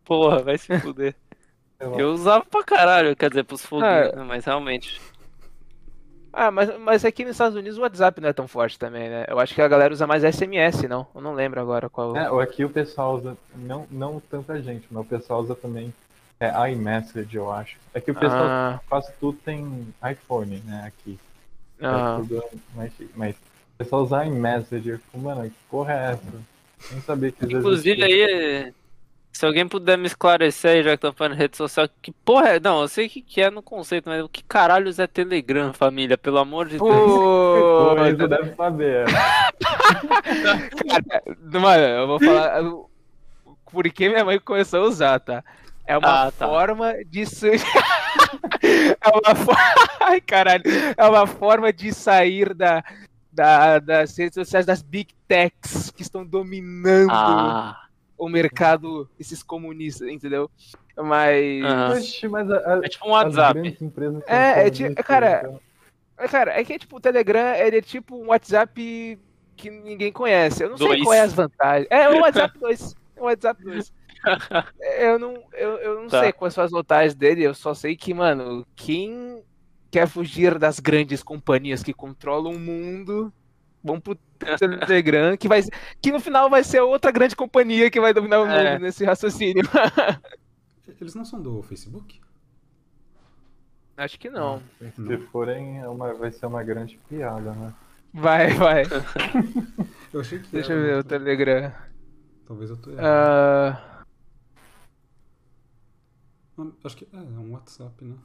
[0.05, 1.15] Porra, vai se fuder.
[1.79, 4.99] Eu usava pra caralho, quer dizer, pros foguinhos, mas realmente.
[6.33, 9.25] Ah, mas, mas aqui nos Estados Unidos o WhatsApp não é tão forte também, né?
[9.27, 11.07] Eu acho que a galera usa mais SMS, não?
[11.15, 12.15] Eu não lembro agora qual.
[12.15, 15.93] É, aqui o pessoal usa, não, não tanta gente, mas o pessoal usa também
[16.39, 17.77] é, iMessage, eu acho.
[17.93, 21.17] É que o pessoal Ah, quase tudo tem iPhone, né, aqui.
[21.79, 22.17] É ah.
[22.19, 22.43] tudo
[22.75, 23.11] mais chique.
[23.15, 26.41] Mas o pessoal usa iMessage, eu fico, mano, que porra é essa?
[26.91, 28.27] Nem sabia que Inclusive existia.
[28.27, 28.73] aí,
[29.31, 32.49] se alguém puder me esclarecer aí, já que estão falando em rede social, que porra
[32.55, 32.59] é?
[32.59, 35.71] Não, eu sei o que, que é no conceito, mas o que caralhos é Telegram,
[35.73, 36.17] família?
[36.17, 36.89] Pelo amor de Deus.
[36.91, 39.05] Pô, você deve saber.
[40.89, 41.23] cara,
[41.59, 42.61] mano, eu vou falar
[43.71, 45.43] por que minha mãe começou a usar, tá?
[45.85, 46.47] É uma Ah, tá.
[46.47, 47.23] forma de
[48.61, 49.51] é uma fo-
[50.01, 50.63] Ai, caralho,
[50.97, 52.83] é uma forma de sair da,
[53.31, 57.86] da das redes sociais das big techs que estão dominando Ah,
[58.17, 60.49] o mercado, esses comunistas, entendeu?
[60.95, 61.63] Mas.
[61.97, 63.77] Oxe, mas a, a, é tipo um WhatsApp.
[64.27, 65.59] É, é ti- comunistas, cara, então-
[66.17, 69.19] É, Cara, é que tipo, o Telegram ele é tipo um WhatsApp
[69.55, 70.63] que ninguém conhece.
[70.63, 71.03] Eu não sei Dois.
[71.03, 71.87] qual é as vantagens.
[71.91, 72.95] É o WhatsApp 2.
[73.15, 73.93] É o WhatsApp 2.
[74.99, 76.21] Eu não, eu, eu não Tá.
[76.21, 79.43] sei quais são as vantagens dele, eu só sei que, mano, quem
[79.91, 83.31] quer fugir das grandes companhias que controlam o mundo,
[83.83, 84.15] vão pro
[84.87, 85.61] Telegram, que, vai,
[86.01, 88.79] que no final vai ser outra grande companhia que vai dominar o mundo É.
[88.79, 89.63] nesse raciocínio.
[91.01, 92.19] Eles não são do Facebook?
[93.95, 94.61] Acho que não.
[94.95, 97.73] Se forem, é uma, vai ser uma grande piada, né?
[98.13, 98.83] Vai, vai.
[100.13, 101.71] Eu achei que Deixa era, eu ver o mas Telegram.
[102.47, 103.03] Talvez eu tô errado.
[103.05, 104.03] Ah,
[106.57, 108.15] Não, Acho que é, é um WhatsApp, né?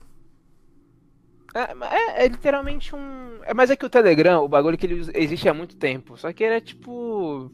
[1.55, 3.43] É, é, é literalmente um.
[3.45, 6.17] É, mas é que o Telegram, o bagulho que ele usa- existe há muito tempo.
[6.17, 7.51] Só que ele é tipo.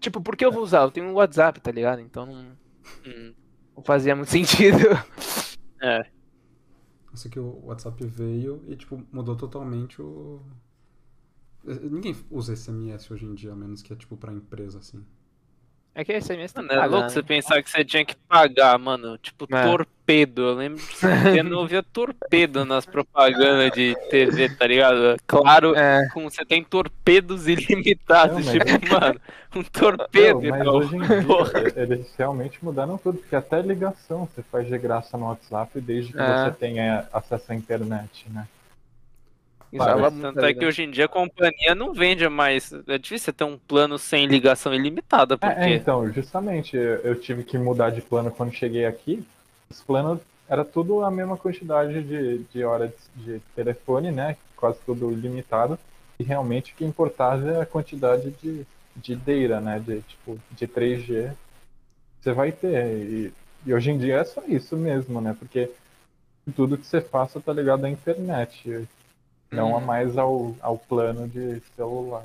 [0.00, 0.82] Tipo, por que eu vou usar?
[0.82, 2.00] Eu tenho um WhatsApp, tá ligado?
[2.00, 2.58] Então não,
[3.06, 3.34] Hum,
[3.76, 4.78] não fazia muito sentido.
[5.80, 6.06] É.
[7.14, 10.40] Sei que o WhatsApp veio e, tipo, mudou totalmente o.
[11.64, 15.04] Ninguém usa SMS hoje em dia, a menos que é, tipo, pra empresa, assim.
[15.94, 17.08] É que SMS tem Mano, que é louco né?
[17.10, 19.18] você pensar que você tinha que pagar, mano.
[19.18, 19.62] Tipo, É.
[19.66, 20.40] torpedo.
[20.42, 25.16] Eu lembro de você não ouvia torpedo nas propagandas de TV, tá ligado?
[25.26, 28.46] Claro, É, com, você tem torpedos ilimitados.
[28.46, 29.20] Não, mas- Tipo, mano,
[29.54, 30.74] um torpedo, Não, mas irmão.
[30.76, 35.26] hoje em dia, eles realmente mudaram tudo, porque até ligação você faz de graça no
[35.26, 36.44] WhatsApp desde que É.
[36.44, 38.46] você tenha acesso à internet, né?
[39.72, 40.10] Usava.
[40.10, 42.72] Tanto é que hoje em dia a companhia não vende mais.
[42.86, 45.70] É difícil você ter um plano sem ligação ilimitada, É, é, porque.
[45.74, 49.26] então, justamente, eu eu tive que mudar de plano quando cheguei aqui.
[49.70, 54.36] Os planos era tudo a mesma quantidade de, de horas de telefone, né?
[54.56, 55.78] Quase tudo ilimitado.
[56.18, 59.78] E realmente o que importava é a quantidade de, de data, né?
[59.80, 61.32] De, tipo, de 3G
[62.20, 62.86] você vai ter.
[63.02, 63.32] E
[63.64, 65.36] e hoje em dia é só isso mesmo, né?
[65.38, 65.70] Porque
[66.54, 68.88] tudo que você faça tá ligado à internet.
[69.52, 69.84] Não a Uhum.
[69.84, 72.24] mais ao, ao plano de celular.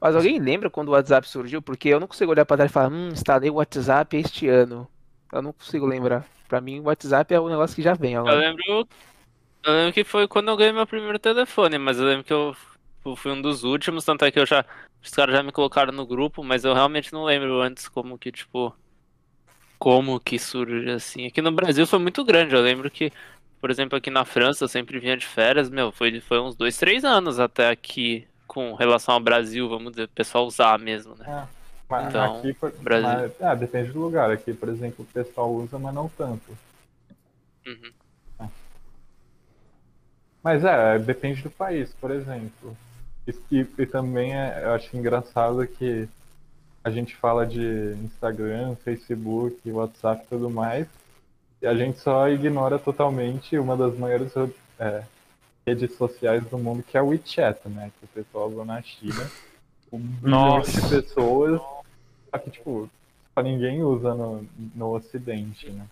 [0.00, 1.60] Mas alguém lembra quando o WhatsApp surgiu?
[1.60, 4.88] Porque eu não consigo olhar pra trás e falar, hum, instalei o WhatsApp este ano.
[5.32, 6.24] Eu não consigo lembrar.
[6.48, 8.62] Pra mim, o WhatsApp é um negócio que já vem Eu lembro.
[9.64, 12.54] Eu lembro que foi quando eu ganhei meu primeiro telefone, mas eu lembro que eu
[13.02, 14.64] fu- fui um dos últimos, tanto é que eu já.
[15.02, 18.30] Os caras já me colocaram no grupo, mas eu realmente não lembro antes como que,
[18.30, 18.72] tipo.
[19.78, 21.26] Como que surge assim.
[21.26, 22.54] Aqui no Brasil foi muito grande.
[22.54, 23.12] Eu lembro que,
[23.60, 26.76] por exemplo, aqui na França eu sempre vinha de férias, meu, foi, foi uns dois,
[26.76, 31.46] três anos até aqui com relação ao Brasil, vamos dizer, o pessoal usar mesmo, né?
[31.88, 33.08] Mas Então, aqui, por, Brasil.
[33.08, 34.30] mas- ah, depende do lugar.
[34.30, 36.56] Aqui, por exemplo, o pessoal usa, mas não tanto.
[37.66, 37.92] Uhum.
[40.42, 42.76] Mas é, depende do país, por exemplo.
[43.26, 46.08] E, e- também é, eu acho engraçado que
[46.84, 50.86] a gente fala de Instagram, Facebook, WhatsApp e tudo mais,
[51.62, 54.32] a gente só ignora totalmente uma das maiores
[54.78, 55.02] é,
[55.66, 57.90] redes sociais do mundo, que é o WeChat, né?
[57.98, 59.30] Que o pessoal usa na China.
[59.90, 60.20] Com milhões
[60.72, 60.88] de Nossa.
[60.88, 61.60] pessoas,
[62.30, 62.90] só que, tipo,
[63.34, 65.86] só ninguém usa no, no Ocidente, né?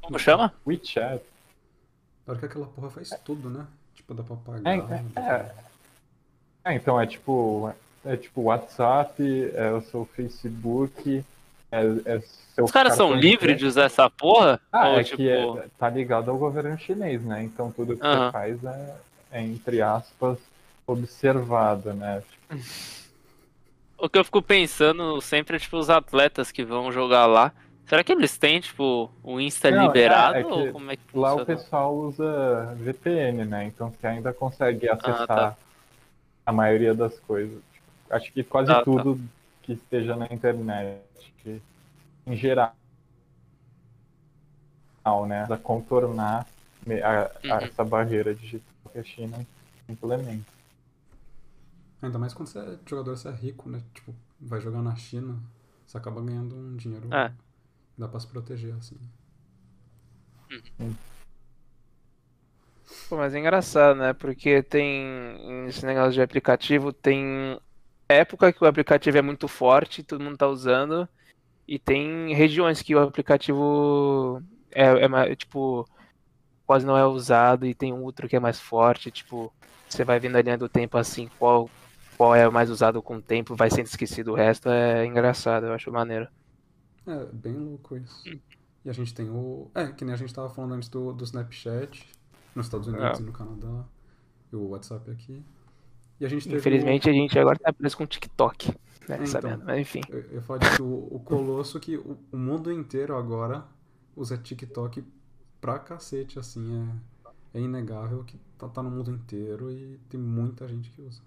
[0.00, 0.52] Como chama?
[0.66, 1.22] WeChat.
[2.24, 3.66] Pior que aquela porra faz tudo, né?
[3.94, 4.70] Tipo, dá pra pagar.
[4.70, 4.78] É,
[5.20, 5.54] é,
[6.64, 7.72] É, então é tipo,
[8.04, 9.22] é tipo WhatsApp,
[9.54, 11.24] é o seu Facebook,
[11.74, 12.22] é,
[12.56, 14.60] é Os caras são livres de usar essa porra?
[14.70, 15.16] Ah, Ou, é tipo.
[15.16, 17.42] que é- tá ligado ao governo chinês, né?
[17.42, 18.26] Então tudo que Aham.
[18.26, 18.94] você faz é,
[19.32, 20.38] é, entre aspas,
[20.86, 22.22] observado, né?
[23.98, 27.52] O que eu fico pensando sempre é, tipo, os atletas que vão jogar lá.
[27.86, 30.36] Será que eles têm, tipo, o Insta Não, é, liberado?
[30.38, 33.64] é que ou como é que Lá o pessoal usa VPN, né?
[33.66, 35.56] Então você ainda consegue acessar tá.
[36.46, 37.60] a maioria das coisas.
[37.72, 38.82] Tipo, acho que quase Ah, tá.
[39.64, 41.02] Que esteja na internet,
[42.26, 42.74] em geral,
[45.26, 45.46] né?
[45.46, 46.46] Pra contornar
[47.02, 47.64] a- a- Uhum.
[47.64, 49.46] essa barreira digital que a China
[49.88, 50.44] implementa.
[52.02, 53.82] Ainda mais quando você é jogador, você é rico, né?
[53.94, 55.38] Tipo, vai jogar na China,
[55.86, 57.12] você acaba ganhando um dinheiro.
[57.12, 57.32] É.
[57.96, 58.96] Dá pra se proteger, assim.
[63.08, 64.12] Pô, mas é engraçado, né?
[64.12, 67.58] Porque tem esse negócio de aplicativo, tem
[68.08, 71.08] época que o aplicativo é muito forte, todo mundo tá usando,
[71.68, 74.84] e tem regiões que o aplicativo é,
[75.32, 75.88] é tipo,
[76.66, 79.52] quase não é usado, e tem outro que é mais forte, tipo,
[79.88, 81.70] você vai vendo a linha do tempo assim, qual,
[82.16, 85.66] qual é o mais usado com o tempo, vai sendo esquecido o resto, é engraçado,
[85.66, 86.28] eu acho maneiro.
[87.06, 88.30] É, bem louco isso.
[88.84, 89.70] E a gente tem o.
[89.74, 92.06] É, que nem a gente tava falando antes do, do Snapchat,
[92.54, 93.22] nos Estados Unidos É.
[93.22, 93.84] e no Canadá.
[94.52, 95.44] E o WhatsApp aqui.
[96.24, 96.56] E a gente teve.
[96.56, 98.68] Infelizmente a gente agora tá preso com o TikTok,
[99.06, 99.16] né?
[99.16, 99.26] Então.
[99.26, 100.00] Sabendo, mas enfim.
[100.08, 103.64] O, eu, eu falo disso, o, o Colosso que o, o mundo inteiro agora
[104.16, 105.04] usa TikTok
[105.60, 106.88] pra cacete, assim.
[107.54, 111.20] É, é inegável que tá, tá no mundo inteiro e tem muita gente que usa.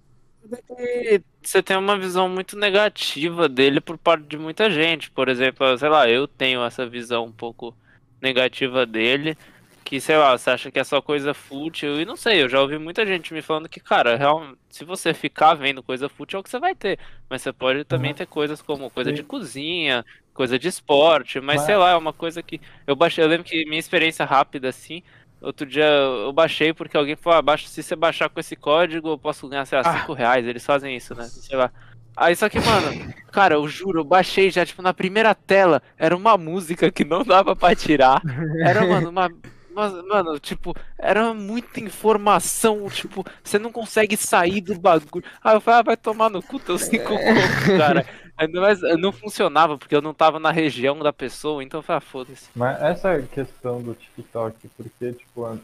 [0.80, 5.12] E você tem uma visão muito negativa dele por parte de muita gente.
[5.12, 7.76] Por exemplo, sei lá, eu tenho essa visão um pouco
[8.20, 9.38] negativa dele.
[9.88, 12.02] Que, sei lá, você acha que é só coisa fútil.
[12.02, 15.14] E não sei, eu já ouvi muita gente me falando que, cara, real, se você
[15.14, 17.00] ficar vendo coisa fútil é o que você vai ter.
[17.30, 18.18] Mas você pode também Uhum.
[18.18, 19.28] ter coisas como coisa de Sim.
[19.28, 21.40] cozinha, coisa de esporte.
[21.40, 22.60] Mas, Mas- sei lá, é uma coisa que.
[22.86, 25.02] Eu baixei, eu lembro que minha experiência rápida, assim.
[25.42, 29.08] Outro dia eu baixei porque alguém falou, ah, baixa, se você baixar com esse código,
[29.12, 30.00] eu posso ganhar, sei lá, Ah.
[30.02, 30.46] 5 reais.
[30.46, 31.24] Eles fazem isso, né?
[31.24, 31.72] Sei lá.
[32.14, 36.14] Aí só que, mano, cara, eu juro, eu baixei já, tipo, na primeira tela, era
[36.18, 38.22] uma música que não dava pra tirar.
[38.66, 39.30] Era, mano, uma.
[39.78, 45.24] Uma- Mano, tipo, era muita informação, tipo, você não consegue sair do bagulho.
[45.44, 48.06] Aí eu falei, ah, vai tomar no cu teus cinco contos, cara.
[48.38, 51.98] Ainda mais, não funcionava, porque eu não tava na região da pessoa, então eu falei,
[51.98, 52.50] ah, foda-se.
[52.56, 55.60] Mas essa questão do TikTok, porque, tipo,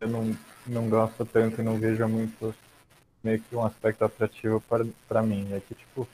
[0.00, 2.54] eu não, não gosto tanto e não vejo muito
[3.24, 5.48] meio que um aspecto atrativo para, para mim.
[5.52, 6.06] É que, tipo,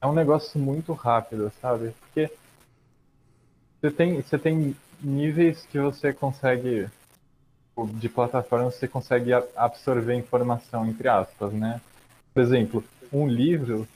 [0.00, 1.92] é um negócio muito rápido, sabe?
[2.00, 2.30] Porque
[3.80, 6.88] você tem, você tem níveis que você consegue,
[7.94, 11.80] de plataforma, você consegue absorver informação, entre aspas, né?
[12.34, 13.88] Por exemplo, um livro,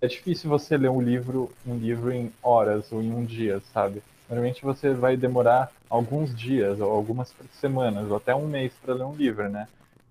[0.00, 4.02] é difícil você ler um livro, um livro em horas ou em um dia, sabe?
[4.28, 9.04] Normalmente você vai demorar alguns dias, ou algumas semanas, ou até um mês para ler
[9.04, 9.66] um livro, né?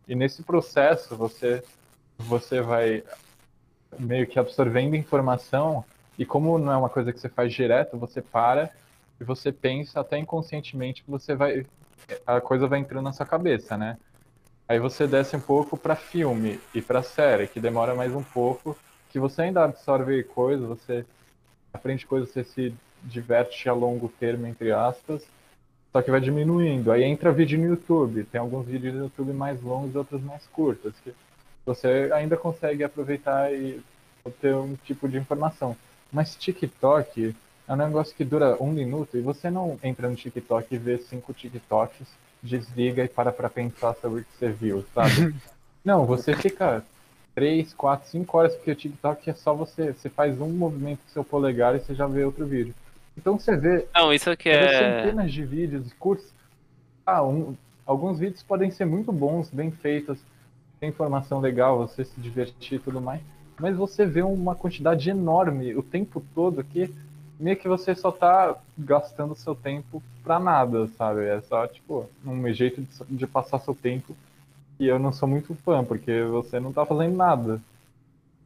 [0.08, 1.64] E nesse processo você,
[2.18, 3.04] você vai
[3.98, 5.86] meio que absorvendo informação,
[6.18, 8.70] e como não é uma coisa que você faz direto, você para
[9.20, 11.66] e você pensa até inconscientemente que você vai.
[12.26, 13.98] A coisa vai entrando na sua cabeça, né?
[14.68, 18.78] Aí você desce um pouco para filme e para série, que demora mais um pouco,
[19.10, 21.06] que você ainda absorve coisas, você
[21.74, 25.26] aprende coisas, você se diverte a longo termo, entre aspas,
[25.92, 26.92] só que vai diminuindo.
[26.92, 30.46] Aí entra vídeo no YouTube, tem alguns vídeos no YouTube mais longos e outros mais
[30.48, 31.14] curtos, que
[31.66, 33.82] você ainda consegue aproveitar e
[34.40, 35.76] ter um tipo de informação.
[36.12, 37.36] Mas TikTok
[37.70, 40.98] é um negócio que dura um minuto e você não entra no TikTok e vê
[40.98, 42.08] cinco TikToks,
[42.42, 45.36] desliga e para pra pensar sobre o que você viu, sabe?
[45.86, 46.84] não, você fica
[47.36, 51.14] três, quatro, cinco horas, porque o TikTok é só você, você faz um movimento com
[51.14, 52.74] seu polegar e você já vê outro vídeo.
[53.16, 55.04] Então você vê, Não, isso aqui você vê é.
[55.04, 56.26] centenas de vídeos curtos.
[57.06, 57.56] Ah, um-
[57.86, 60.18] alguns vídeos podem ser muito bons, bem feitos,
[60.80, 63.22] tem informação legal, você se divertir e tudo mais.
[63.60, 66.92] Mas você vê uma quantidade enorme o tempo todo que
[67.40, 71.26] meio que você só tá gastando seu tempo pra nada, sabe?
[71.26, 74.16] É só, tipo, um jeito de, de passar seu tempo.
[74.80, 77.62] E eu não sou muito fã, porque você não tá fazendo nada.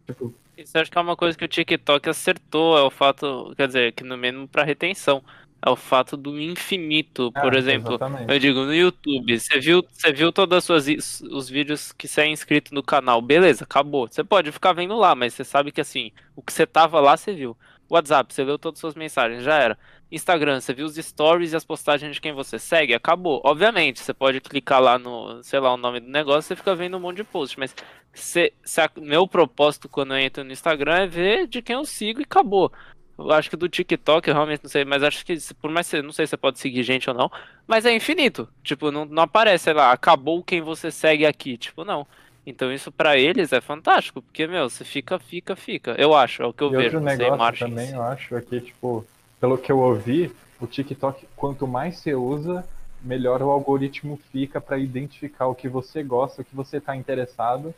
[0.05, 3.53] Tipo, Isso eu acho que é uma coisa que o TikTok acertou, é o fato,
[3.55, 5.23] quer dizer, que no mínimo pra retenção,
[5.65, 7.31] é o fato do infinito.
[7.31, 8.31] Por ah, exemplo, exatamente.
[8.31, 12.21] eu digo no YouTube, você viu, você viu todas as suas os vídeos que você
[12.21, 14.07] é inscrito no canal, beleza, acabou.
[14.07, 17.15] Você pode ficar vendo lá, mas você sabe que assim, o que você tava lá,
[17.15, 17.57] você viu.
[17.89, 19.77] WhatsApp, você leu todas as suas mensagens, já era.
[20.11, 23.41] Instagram, você viu os stories e as postagens de quem você segue, acabou.
[23.43, 26.97] Obviamente, você pode clicar lá no, sei lá, o nome do negócio, você fica vendo
[26.97, 27.75] um monte de post, mas
[28.13, 31.85] se, se a- meu propósito quando eu entro no Instagram é ver de quem eu
[31.85, 32.71] sigo e acabou.
[33.17, 36.01] Eu acho que do TikTok, eu realmente não sei, mas acho que por mais que
[36.01, 37.31] não sei se você pode seguir gente ou não,
[37.67, 38.49] mas é infinito.
[38.63, 41.57] Tipo, não, não aparece, sei lá, acabou quem você segue aqui.
[41.57, 42.07] Tipo, não.
[42.45, 45.91] Então isso pra eles é fantástico, porque, meu, você fica, fica, fica.
[45.97, 46.97] Eu acho, é o que eu E vejo.
[46.97, 49.05] outro negócio também, eu acho, é que, tipo,
[49.39, 52.65] pelo que eu ouvi, o TikTok, quanto mais você usa,
[53.01, 57.73] melhor o algoritmo fica para identificar o que você gosta, o que você tá interessado.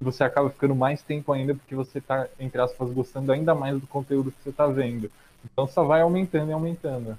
[0.00, 3.86] Você acaba ficando mais tempo ainda porque você tá, entre aspas, gostando ainda mais do
[3.86, 5.10] conteúdo que você tá vendo.
[5.44, 7.16] Então só vai aumentando e aumentando.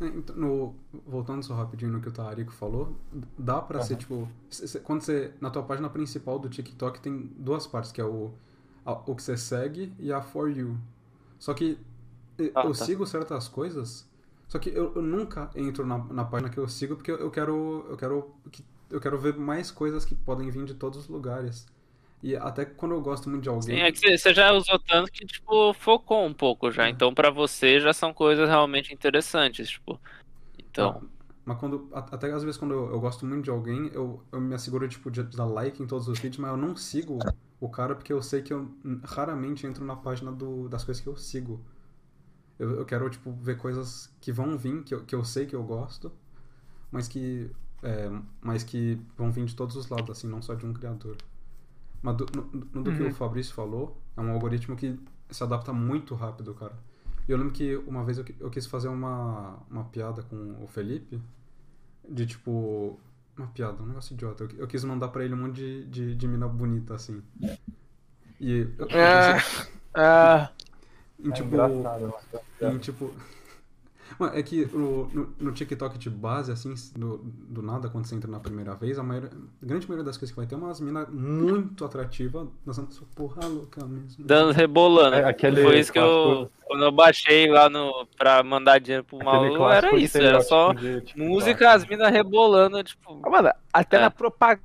[0.00, 0.74] É, então, no-
[1.06, 2.96] voltando só rapidinho no que o Tarico falou,
[3.38, 4.00] dá pra ser Aham.
[4.00, 4.28] tipo.
[4.84, 5.32] quando você.
[5.40, 8.32] Na tua página principal do TikTok tem duas partes, que é o,
[8.84, 10.76] a- o que você segue e a For You.
[11.38, 11.78] Só que
[12.54, 12.84] Ah, eu tá.
[12.86, 14.08] sigo certas coisas,
[14.48, 17.30] só que eu, eu nunca entro na, na página que eu sigo porque eu, eu
[17.30, 17.84] quero.
[17.88, 18.30] Eu quero.
[18.50, 21.64] que- Eu quero ver mais coisas que podem vir de todos os lugares.
[22.22, 23.76] E até quando eu gosto muito de alguém.
[23.76, 26.86] Sim, é que você- já usou tanto que, tipo, focou um pouco já.
[26.86, 26.90] É.
[26.90, 29.98] Então, pra você, já são coisas realmente interessantes, tipo.
[30.58, 31.06] Então, Ah,
[31.44, 34.54] Mas quando, até às vezes quando eu, eu gosto muito de alguém, eu, eu me
[34.54, 37.18] asseguro tipo, de dar like em todos os vídeos, mas eu não sigo
[37.58, 38.70] o cara porque eu sei que eu
[39.04, 41.60] raramente entro na página do, das coisas que eu sigo.
[42.58, 45.56] Eu, eu quero tipo, ver coisas que vão vir, que eu, que eu sei que
[45.56, 46.12] eu gosto,
[46.90, 47.50] mas que,
[47.82, 48.10] é,
[48.42, 51.16] mas que vão vir de todos os lados, assim, não só de um criador.
[52.02, 53.08] Mas do, no, no do que Uhum.
[53.08, 54.98] o Fabrício falou, é um algoritmo que
[55.30, 56.72] se adapta muito rápido, cara.
[57.28, 60.66] E eu lembro que uma vez eu, eu quis fazer uma, uma piada com o
[60.66, 61.20] Felipe,
[62.08, 62.98] de tipo.
[63.36, 64.44] Uma piada, um negócio idiota.
[64.44, 67.22] Eu, eu quis mandar pra ele um monte de, de, de mina bonita, assim.
[68.40, 69.38] E eu, eu Ah,
[69.94, 70.50] ah,
[71.22, 71.48] em, É tipo.
[71.48, 72.14] engraçado.
[72.60, 73.14] mas- Em, tipo.
[74.18, 78.14] Mano, é que no, no, no TikTok de base, assim, do, do nada, quando você
[78.14, 79.30] entra na primeira vez, a, maioria,
[79.62, 83.06] a grande maioria das coisas que vai ter é umas minas muito atrativas, dançando sua
[83.14, 84.24] porra louca mesmo.
[84.24, 85.16] dando rebolando.
[85.16, 86.50] É, aquele Foi isso que eu.
[86.66, 88.06] Quando eu baixei lá no.
[88.16, 90.18] pra mandar dinheiro pro maluco, era isso.
[90.18, 93.20] Era só estereótipo de TikTok, música, as minas rebolando, tipo.
[93.22, 94.00] Ah, Mano, até É.
[94.00, 94.62] na propaganda.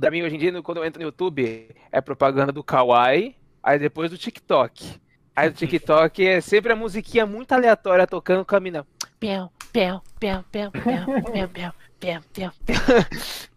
[0.00, 3.78] Pra mim, hoje em dia, quando eu entro no YouTube, é propaganda do Kawaii, aí
[3.78, 5.00] depois do TikTok.
[5.34, 8.86] Aí do TikTok é sempre a musiquinha muito aleatória tocando com a mina.
[9.18, 12.52] Piau, piau, piau, piau, piau, piau, piau, piau, piau, piau.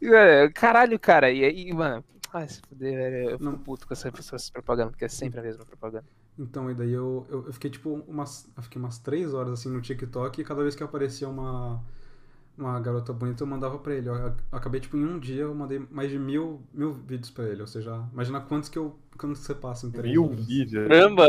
[0.00, 1.30] E, é, Caralho, cara.
[1.30, 2.04] E aí, mano.
[2.32, 3.30] Ai, se fuder, velho.
[3.30, 3.52] Eu Não.
[3.52, 6.04] fico puto com essa, com essa propaganda, porque é sempre a mesma propaganda.
[6.38, 8.48] Então, e daí eu, eu, eu fiquei tipo umas.
[8.56, 11.82] Eu fiquei umas três horas assim no TikTok e cada vez que aparecia uma,
[12.56, 14.08] uma garota bonita eu mandava pra ele.
[14.08, 17.60] Eu, acabei, tipo, em um dia eu mandei mais de mil, mil vídeos pra ele.
[17.60, 18.98] Ou seja, imagina quantos que eu.
[19.18, 20.46] Quantos você passa em três Mil horas.
[20.46, 20.88] vídeos.
[20.88, 21.28] Caramba!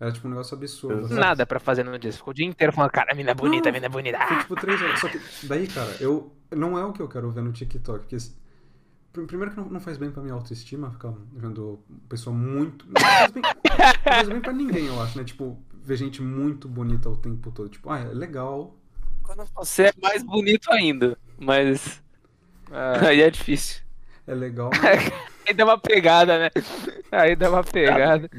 [0.00, 1.04] Era tipo um negócio absurdo.
[1.06, 1.14] Assim.
[1.14, 2.12] Nada pra fazer no dia.
[2.12, 4.18] Ficou o dia inteiro falando, cara, a mina é bonita, a mina é bonita.
[4.26, 4.40] Foi Ah!
[4.40, 4.98] tipo três horas.
[5.00, 6.32] Só que daí, cara, eu.
[6.50, 8.00] Não é o que eu quero ver no TikTok.
[8.00, 8.16] Porque.
[9.26, 12.86] Primeiro que não, não faz bem pra minha autoestima ficar vendo pessoa muito.
[12.86, 15.24] Não faz bem, não faz bem pra ninguém, eu acho, né?
[15.24, 17.68] Tipo, ver gente muito bonita o tempo todo.
[17.68, 18.74] Tipo, ah, é legal.
[19.34, 21.16] Quando você é mais bonito ainda.
[21.38, 22.02] Mas.
[22.70, 23.82] Ah, Aí é difícil.
[24.26, 25.10] É legal, mas.
[25.48, 26.50] Aí dá uma pegada, né?
[27.10, 28.30] Aí dá uma pegada.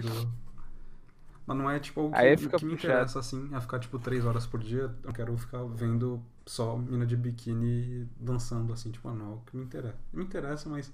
[1.46, 2.94] Mas não é tipo algo que, Aí fica que me puxado.
[2.94, 4.94] interessa assim, a ficar tipo três horas por dia.
[5.04, 9.38] Eu quero ficar vendo só mina de biquíni dançando assim, tipo, ah, não, é o
[9.40, 9.98] que me interessa.
[10.14, 10.94] Me interessa, mas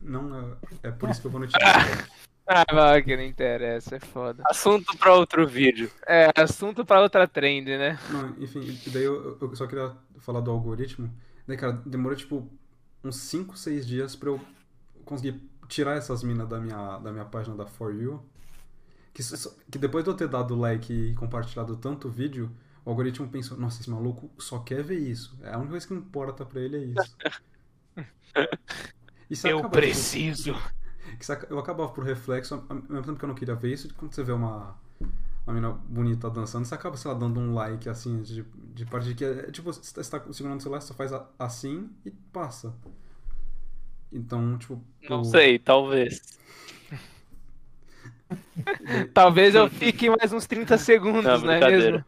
[0.00, 2.10] não é, é por isso que eu vou no TikTok.
[2.52, 4.42] Ah, vai que não interessa, é foda.
[4.44, 5.88] Assunto pra outro vídeo.
[6.04, 7.96] É, assunto pra outra trend, né?
[8.10, 11.08] Não, enfim, e daí eu, eu só queria falar do algoritmo.
[11.46, 12.50] Daí, cara, demorou tipo
[13.04, 14.40] uns 5, 6 dias pra eu
[15.04, 18.20] conseguir tirar essas minas da minha, da minha página da For You.
[19.14, 19.22] Que,
[19.70, 22.50] que depois de eu ter dado like e compartilhado tanto vídeo,
[22.84, 25.38] o algoritmo pensou, nossa, esse maluco só quer ver isso.
[25.42, 27.16] É a única coisa que importa pra ele é isso.
[29.44, 30.56] Eu preciso.
[31.48, 34.22] Eu acabava por reflexo, ao mesmo tempo que eu não queria ver isso, quando você
[34.22, 34.74] vê uma,
[35.46, 38.44] uma menina bonita dançando, você acaba, sei lá, dando um like, assim, de,
[38.74, 41.12] de parte de que é, tipo, você tá- você tá segurando o celular, você faz
[41.12, 42.74] a- assim e passa.
[44.12, 44.82] Então, tipo...
[45.08, 46.20] Não sei, talvez.
[49.14, 51.90] Talvez eu fique mais uns 30 segundos, Não, não é brincadeira.
[51.92, 52.04] mesmo?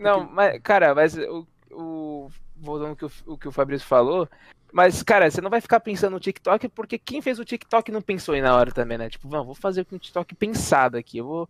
[0.00, 4.28] Não, mas, cara, mas o, o voltando ao que o, o que o Fabrício falou,
[4.74, 8.02] mas, cara, você não vai ficar pensando no TikTok porque quem fez o TikTok não
[8.02, 9.08] pensou aí na hora também, né?
[9.08, 11.48] Tipo, vamos, vou fazer um TikTok pensado aqui, eu vou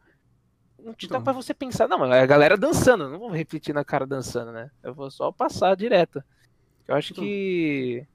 [0.79, 1.25] um TikTok Então.
[1.25, 1.89] pra você pensar.
[1.89, 4.71] Não, é a galera dançando, não vou refletir na cara dançando, né?
[4.83, 6.23] Eu vou só passar direto.
[6.87, 7.25] Eu acho Então.
[7.25, 8.07] que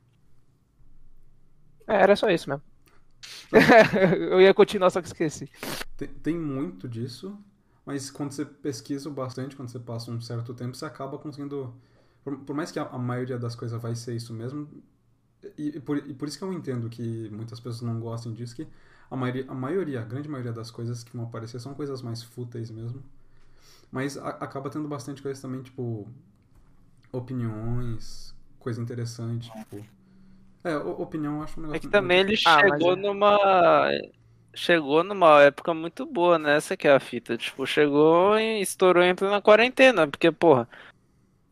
[1.87, 2.63] é, era só isso mesmo.
[4.31, 5.49] eu ia continuar, só que esqueci.
[5.97, 7.35] Tem, tem muito disso,
[7.83, 11.73] mas quando você pesquisa bastante, quando você passa um certo tempo, você acaba conseguindo.
[12.23, 14.69] Por, por mais que a, a maioria das coisas vai ser isso mesmo,
[15.57, 18.55] e, e por, e por isso que eu entendo que muitas pessoas não gostem disso,
[18.55, 18.67] que
[19.09, 22.23] a maioria, a maioria, a grande maioria das coisas que vão aparecer são coisas mais
[22.23, 23.03] fúteis mesmo.
[23.91, 26.07] Mas a- acaba tendo bastante coisa também, tipo.
[27.11, 29.83] Opiniões, coisa interessante, tipo.
[30.63, 31.77] É, o- opinião eu acho um negócio.
[31.77, 32.95] É que também ele Ah, mas chegou é.
[32.95, 33.89] numa.
[34.55, 36.55] Chegou numa época muito boa, né?
[36.57, 37.37] Essa que é a fita.
[37.37, 40.67] Tipo, chegou e estourou em plena quarentena, porque, porra,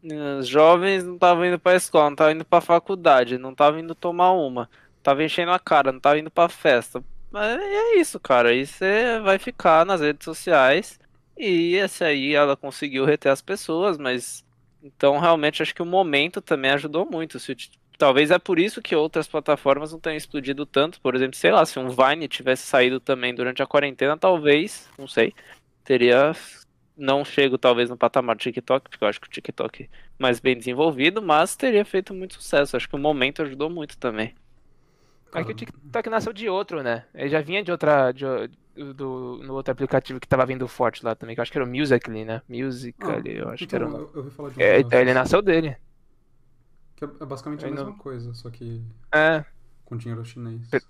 [0.04, 3.96] os jovens não estavam indo pra escola, não estavam indo pra faculdade, não estavam indo
[3.96, 4.70] tomar uma,
[5.04, 7.04] tava enchendo a cara, não estavam indo pra festa.
[7.32, 8.50] Mas é isso, cara.
[8.50, 11.00] Aí você vai ficar nas redes sociais
[11.38, 14.46] e esse aí ela conseguiu reter as pessoas, mas.
[14.82, 17.40] Então, realmente, acho que o momento também ajudou muito.
[17.40, 17.54] Se
[17.98, 21.02] Talvez é por isso que outras plataformas não tenham explodido tanto.
[21.02, 25.08] Por exemplo, sei lá, se um Vine tivesse saído também durante a quarentena, talvez, não
[25.08, 25.34] sei,
[25.84, 26.32] teria
[26.98, 29.90] não chego talvez no patamar do TikTok, porque eu acho que o TikTok é
[30.20, 32.76] mais bem desenvolvido, mas teria feito muito sucesso.
[32.78, 34.36] Acho que o momento ajudou muito também.
[35.34, 37.06] É que o TikTok nasceu de outro, né?
[37.14, 38.12] Ele já vinha de outra.
[38.12, 38.26] De,
[38.94, 41.66] do, no outro aplicativo que tava vindo forte lá também, que eu acho que era
[41.66, 42.42] o Musical.ly, né?
[42.48, 43.88] Musical.ly, eu acho que era.
[43.88, 45.76] então, o- eu, eu ouvi falar de um É, negócio então ele nasceu dele.
[46.98, 48.84] Que é, é basicamente a Aí mesma não- coisa, só que
[49.14, 49.46] É,
[49.86, 50.88] com dinheiro chinês.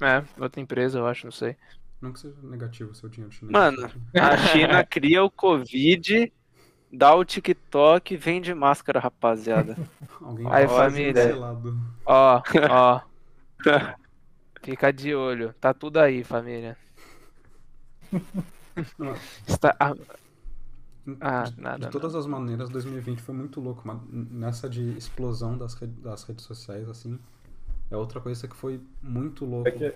[0.00, 1.56] é, outra empresa, eu acho, não sei.
[2.00, 3.52] Não que seja negativo o seu dinheiro chinês.
[3.52, 6.32] Mano, A China cria o Covid,
[6.92, 9.76] dá o TikTok, vende máscara, rapaziada.
[10.22, 11.12] Alguém Aí, tá família.
[11.26, 11.80] cancelado.
[12.06, 13.00] Ó, ó.
[14.62, 15.52] Fica de olho.
[15.60, 16.76] Tá tudo aí, família.
[18.98, 19.14] Não,
[19.46, 19.74] Está.
[19.80, 24.68] ah, de- Ah, de, nada, de todas as maneiras, 2020 foi muito louco, mas nessa
[24.68, 27.18] de explosão das, das redes sociais, assim,
[27.90, 29.68] é outra coisa que foi muito louco.
[29.68, 29.94] É que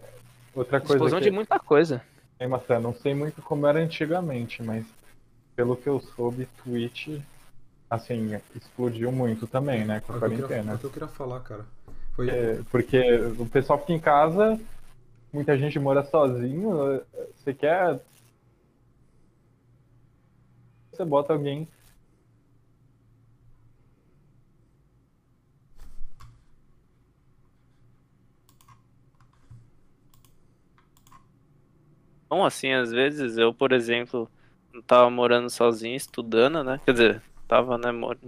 [0.55, 2.03] outra coisa explosão que de muita coisa.
[2.39, 4.85] Ei, Marcelo, não sei muito como era antigamente, mas
[5.55, 7.21] pelo que eu soube, Twitch,
[7.89, 10.75] assim, explodiu muito também, né, com a queria, é quarentena.
[10.75, 11.65] o que eu queria falar, cara.
[12.15, 13.01] Foi, É, porque
[13.39, 14.59] o pessoal fica em casa,
[15.33, 17.03] muita gente mora sozinho,
[17.37, 18.01] você quer.
[20.93, 21.67] Você bota alguém.
[32.33, 34.31] Então, assim, às vezes eu, por exemplo,
[34.87, 36.81] tava morando sozinho, estudando, né?
[36.85, 38.19] Quer dizer, tava, né, mor-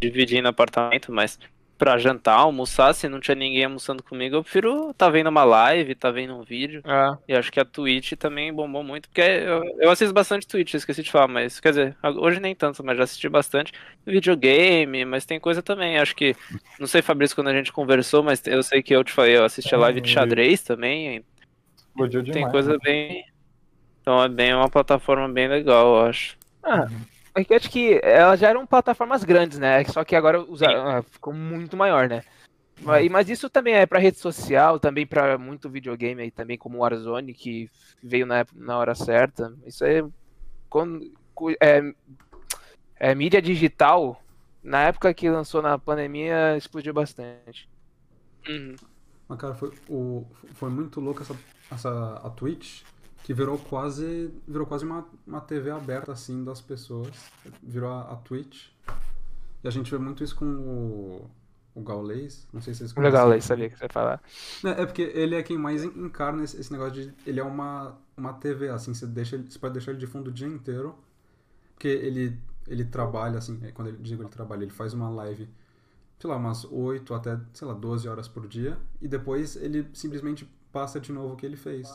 [0.00, 1.38] dividindo apartamento, mas
[1.78, 5.94] pra jantar, almoçar, se não tinha ninguém almoçando comigo, eu prefiro tá vendo uma live,
[5.94, 6.84] tá vendo um vídeo.
[6.84, 10.74] Ah, E acho que a Twitch também bombou muito, porque eu, eu assisto bastante Twitch,
[10.74, 13.72] esqueci de falar, mas quer dizer, hoje nem tanto, mas já assisti bastante
[14.06, 16.36] videogame, mas tem coisa também, acho que,
[16.78, 19.44] não sei, Fabrício, quando a gente conversou, mas eu sei que eu te falei, eu
[19.44, 21.24] assisti a live de xadrez também,
[21.96, 22.42] Explodiu demais.
[22.42, 22.78] tem coisa né?
[22.82, 23.24] bem.
[24.00, 26.36] Então é bem uma plataforma bem legal, eu acho.
[26.62, 26.86] ah,
[27.34, 29.82] é que eu acho que elas já eram plataformas grandes, né?
[29.84, 32.22] Só que agora usaram, ah, ficou muito maior, né?
[32.82, 36.78] Mas, mas isso também é pra rede social, também pra muito videogame aí, também como
[36.78, 37.70] o Warzone, que
[38.02, 39.52] veio na, na hora certa.
[39.66, 40.04] Isso é,
[40.68, 41.10] quando,
[41.60, 41.82] é,
[42.96, 44.22] é mídia digital,
[44.62, 47.68] na época que lançou na pandemia, explodiu bastante.
[48.48, 48.76] Uhum.
[49.28, 51.34] Mas, cara, foi, o, foi muito louco essa,
[51.70, 52.82] essa a Twitch,
[53.22, 57.32] que virou quase virou quase uma, uma TV aberta, assim, das pessoas.
[57.62, 58.68] Virou a, a Twitch.
[59.62, 61.30] E a gente vê muito isso com o,
[61.74, 62.46] o Gaulês.
[62.52, 63.30] Não sei se vocês O conhecem.
[63.32, 64.20] aí, sabia que você ia falar.
[64.64, 67.14] É, é porque ele é quem mais en- encarna esse, esse negócio de.
[67.28, 70.32] Ele é uma, uma TV, assim, você, deixa, você pode deixar ele de fundo o
[70.32, 70.96] dia inteiro.
[71.74, 72.38] Porque ele,
[72.68, 75.48] ele trabalha, assim, é, quando ele digo ele trabalha, ele faz uma live,
[76.18, 78.78] sei lá, umas 8 até, sei lá, 12 horas por dia.
[79.00, 81.88] E depois ele simplesmente passa de novo o que ele fez.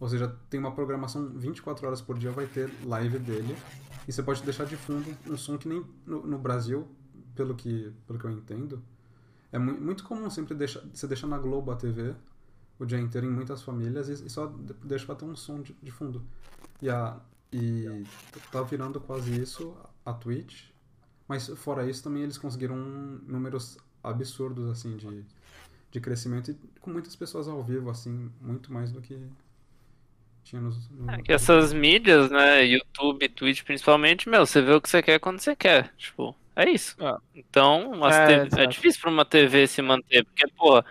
[0.00, 3.54] Ou seja, tem uma programação 24 horas por dia, vai ter live dele.
[4.08, 6.88] E você pode deixar de fundo um som que nem no, no Brasil,
[7.34, 8.82] pelo que, pelo que eu entendo,
[9.52, 12.14] é mu- muito comum sempre deixar, você deixar na Globo a TV
[12.78, 15.60] o dia inteiro em muitas famílias e, e só de- deixa pra ter um som
[15.60, 16.22] de, de fundo.
[16.80, 17.18] E, a,
[17.52, 18.04] e
[18.50, 20.70] tá virando quase isso a Twitch.
[21.28, 22.76] Mas fora isso também eles conseguiram
[23.26, 25.24] números absurdos assim de,
[25.90, 29.18] de crescimento e com muitas pessoas ao vivo assim, muito mais do que
[30.44, 34.80] tinha nos no, É que essas mídias, né, YouTube, Twitch principalmente, meu, você vê o
[34.80, 35.92] que você quer quando você quer.
[35.96, 36.96] Tipo, é isso.
[37.00, 37.18] Ah.
[37.34, 40.82] Então, as É, TV é difícil pra uma TV se manter, porque, pô,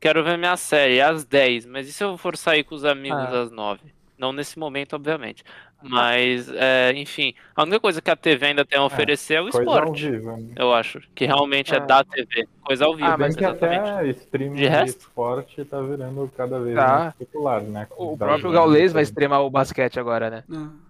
[0.00, 3.18] quero ver minha série às 10, mas e se eu for sair com os amigos
[3.18, 3.42] Ah.
[3.42, 3.92] às 9?
[4.18, 5.44] Não nesse momento, obviamente.
[5.80, 9.48] Mas, é, enfim, a única coisa que a TV ainda tem a oferecer é, o
[9.48, 10.10] Coisa ao esporte.
[10.10, 10.36] vivo.
[10.36, 10.48] né?
[10.56, 11.00] Eu acho.
[11.14, 11.80] Que realmente é Ah.
[11.80, 12.48] da TV.
[12.64, 13.78] Coisa ao vivo, Ah, mas que exatamente.
[13.88, 16.98] até streaming De de, esporte tá virando cada vez Tá.
[16.98, 17.86] mais popular, né?
[17.96, 20.44] O Da- próprio Gaulês vai streamar o basquete agora, né?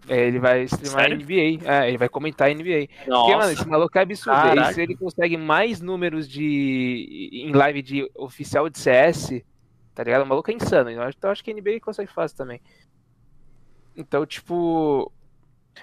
[0.09, 0.17] É.
[0.17, 1.17] É, Ele vai streamar Sério?
[1.19, 1.71] NBA.
[1.71, 2.89] É, ele vai comentar NBA.
[2.89, 3.37] Porque, Nossa.
[3.37, 4.37] mano, esse maluco é absurdo.
[4.37, 4.71] Caralho.
[4.71, 9.45] E se ele consegue mais números de em live de oficial de CS,
[9.95, 10.23] tá ligado?
[10.23, 10.91] O maluco é insano.
[10.91, 12.59] Eu acho, eu acho que a NBA consegue fácil também.
[13.99, 15.13] Então, tipo.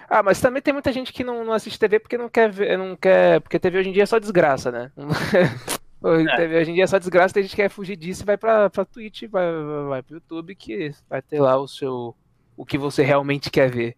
[0.10, 2.78] Ah, mas também tem muita gente que não, não assiste TV porque não quer ver,
[2.78, 3.42] não quer.
[3.42, 4.92] Porque TV hoje em dia é só desgraça, né?
[6.04, 6.36] É.
[6.36, 8.38] TV hoje em dia é só desgraça, tem gente que quer fugir disso e vai
[8.38, 12.16] pra, pra Twitch, vai, vai, vai pro YouTube que vai ter lá o seu.
[12.56, 13.96] o que você realmente quer ver.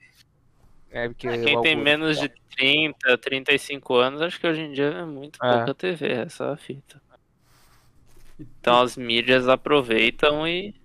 [0.90, 4.86] É, porque É, Quem tem menos de 30, 35 anos, acho que hoje em dia
[4.86, 5.58] é muito É.
[5.58, 7.02] pouca TV, essa é fita.
[8.40, 10.77] Então as mídias aproveitam e.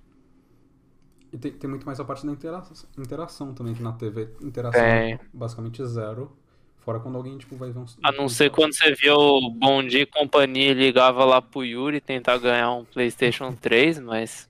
[1.32, 4.82] E tem, tem muito mais a parte da interação, interação também, que na TV interação
[4.82, 5.14] Tem.
[5.14, 6.36] é basicamente zero.
[6.80, 7.86] Fora quando alguém tipo, vai ver um.
[8.02, 11.64] A não ser quando você viu o Bom Dia e Companhia e ligava lá pro
[11.64, 14.48] Yuri tentar ganhar um PlayStation 3, mas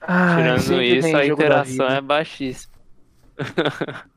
[0.00, 2.72] Ah, tirando isso, a interação é baixíssima.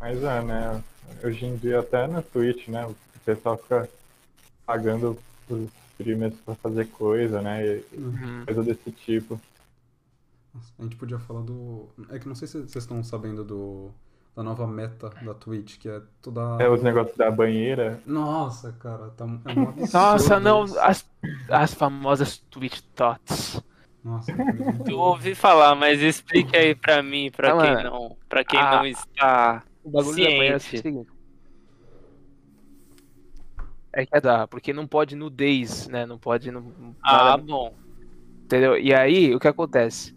[0.00, 0.82] Mas é, né?
[1.24, 2.86] Hoje em dia até na Twitch, né?
[2.86, 3.88] O pessoal fica
[4.64, 5.18] pagando
[5.48, 7.66] os streamers pra fazer coisa, né?
[7.66, 8.44] E Uhum.
[8.46, 9.40] coisa desse tipo.
[10.54, 11.88] Nossa, A gente podia falar do.
[12.10, 13.90] É que não sei se vocês estão sabendo do.
[14.36, 16.40] Da nova meta da Twitch, que é toda.
[16.60, 18.00] É os negócios da banheira.
[18.06, 20.78] Nossa, cara, tá, é um Nossa, não, isso.
[20.78, 21.10] as,
[21.50, 23.60] as famosas Twitch Tots.
[24.04, 24.30] Nossa,
[24.88, 27.90] Eu ouvi falar, mas explique aí pra mim, pra Ah, quem mano.
[27.90, 28.76] não, para quem Ah.
[28.76, 29.64] não está.
[29.82, 30.82] O bagulho da banheira é o Ciente.
[30.82, 31.10] seguinte.
[33.92, 36.06] É que dá, porque não pode nudez, né?
[36.06, 36.50] Não pode.
[36.50, 37.74] Não, Ah, nada- bom.
[38.44, 38.78] entendeu?
[38.78, 40.14] E aí, o que acontece?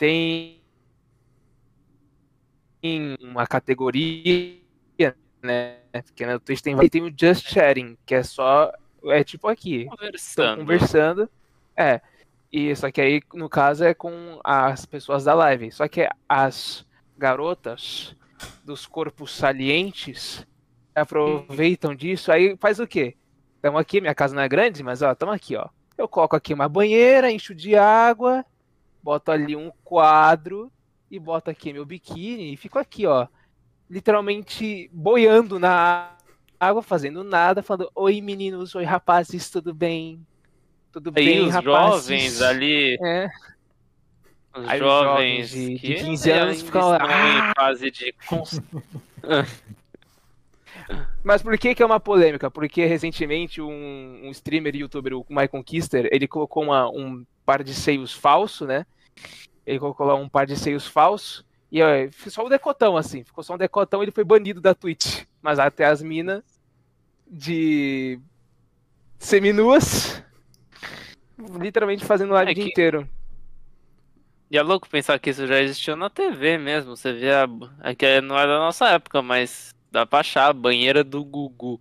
[0.00, 0.58] Tem
[3.20, 4.58] uma categoria,
[5.42, 5.76] né?
[5.92, 8.72] Porque na Twitch tem, tem o Just Sharing, que é só.
[9.04, 9.84] É tipo aqui.
[9.84, 10.60] Conversando.
[10.60, 11.30] conversando.
[11.76, 12.00] É.
[12.50, 15.70] E só que aí, no caso, é com as pessoas da live.
[15.70, 16.86] Só que as
[17.18, 18.16] garotas
[18.64, 20.46] dos corpos salientes
[20.94, 23.16] aproveitam disso, aí faz o quê?
[23.56, 25.68] Estamos aqui, minha casa não é grande, mas ó, estamos aqui, ó.
[25.98, 28.42] Eu coloco aqui uma banheira, encho de água,
[29.02, 30.70] boto ali um quadro
[31.10, 33.26] e boto aqui meu biquíni e fico aqui, ó.
[33.88, 36.12] Literalmente boiando na
[36.58, 40.24] água, fazendo nada, falando: Oi meninos, oi rapazes, tudo bem?
[40.92, 42.04] Tudo Aí bem, os rapazes?
[42.04, 43.28] jovens ali, É.
[44.56, 48.14] os Aí jovens, jovens de- de que 15 anos ficam lá, "Ah!" em fase de
[51.22, 52.50] Mas por que que é uma polêmica?
[52.50, 57.62] Porque recentemente um, um streamer e youtuber, o Michael Kister, ele colocou uma- um par
[57.62, 58.86] de seios falso, né?
[59.66, 63.22] Ele colocou lá um par de seios falso e ó, ficou só o decotão, assim.
[63.22, 65.24] Ficou só um decotão e ele foi banido da Twitch.
[65.42, 66.42] Mas até as minas
[67.30, 68.18] de
[69.18, 70.22] seminuas
[71.60, 73.08] literalmente fazendo live É o dia que- inteiro.
[74.50, 76.96] E é louco pensar que isso já existiu na TV mesmo.
[76.96, 77.46] Você via.
[77.82, 81.80] É que não é da nossa época, mas dá pra achar a banheira do Gugu.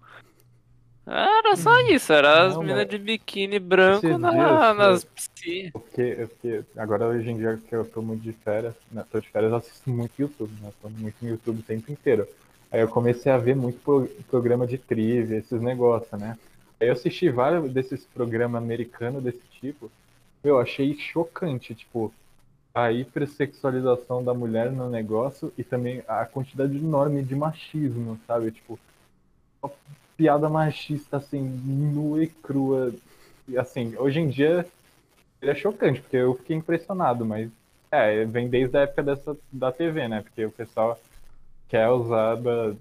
[1.05, 5.71] Era só isso, era as Não, minas de biquíni branco na, dias, nas piscinas.
[5.71, 9.27] Porque, fiquei- agora hoje em dia que eu tô muito de férias, né, tô de
[9.29, 10.71] férias, eu assisto muito YouTube, né?
[10.81, 12.27] Tô muito no YouTube o tempo inteiro.
[12.71, 16.37] Aí eu comecei a ver muito pro- programa de trivia, esses negócios, né?
[16.79, 19.91] Aí eu assisti vários desses programas americanos desse tipo.
[20.43, 22.13] Eu achei chocante, tipo,
[22.73, 28.51] a hipersexualização da mulher no negócio e também a quantidade enorme de machismo, sabe?
[28.51, 28.79] Tipo,
[30.15, 32.93] piada machista, assim, nua e crua.
[33.47, 34.65] E, assim, hoje em dia
[35.41, 37.49] é chocante, porque eu fiquei impressionado, mas
[37.91, 40.21] é, vem desde a época dessa, da TV, né?
[40.21, 40.99] Porque o pessoal
[41.67, 42.73] quer usar da,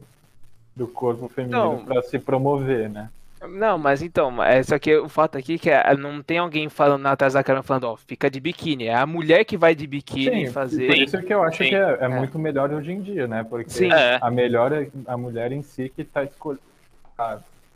[0.75, 1.85] do corpo feminino Não.
[1.85, 3.11] pra se promover, né?
[3.47, 6.69] Não, mas então, é, só que o fato aqui é que é, não tem alguém
[6.69, 8.87] falando atrás da câmera falando, ó, fica de biquíni.
[8.87, 10.87] É a mulher que vai de biquíni Sim, fazer.
[10.87, 11.71] Por isso que eu acho Sim.
[11.71, 12.09] que é, é É.
[12.09, 13.45] muito melhor hoje em dia, né?
[13.49, 13.93] Porque Sim.
[13.93, 14.19] É.
[14.21, 16.63] a melhor é a mulher em si que está escolhendo,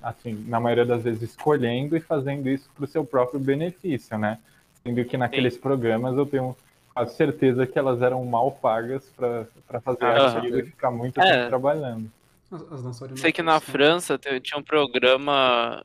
[0.03, 4.39] assim, na maioria das vezes escolhendo e fazendo isso para o seu próprio benefício, né?
[4.83, 6.57] Sendo que naqueles programas eu tenho
[6.93, 10.39] quase certeza que elas eram mal pagas para fazer Aham.
[10.39, 11.33] aquilo e ficar muito É.
[11.33, 12.11] tempo trabalhando.
[12.53, 15.83] As, dançarinas Sei que na são- França te- tinha um programa.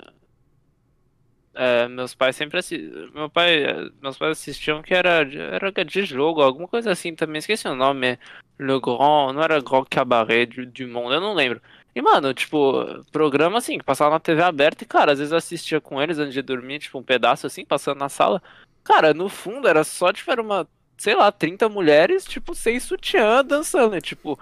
[1.54, 3.10] é, meus pais sempre assistiam.
[3.14, 3.64] Meu pai,
[4.02, 7.40] meus pais assistiam que era, de- era de jogo, alguma coisa assim também.
[7.40, 8.20] Esqueci o nome.
[8.60, 9.34] Le Grand.
[9.34, 11.62] Não era Grand Cabaret du, du Monde, eu não lembro.
[11.96, 15.38] E, mano, tipo, programa assim, que passava na TV aberta e, cara, às vezes eu
[15.38, 18.42] assistia com eles antes de dormir, tipo, um pedaço assim, passando na sala.
[18.84, 23.44] Cara, no fundo era só, tipo, era uma, sei lá, 30 mulheres, tipo, sem sutiã
[23.44, 23.96] dançando.
[23.98, 24.40] E, tipo,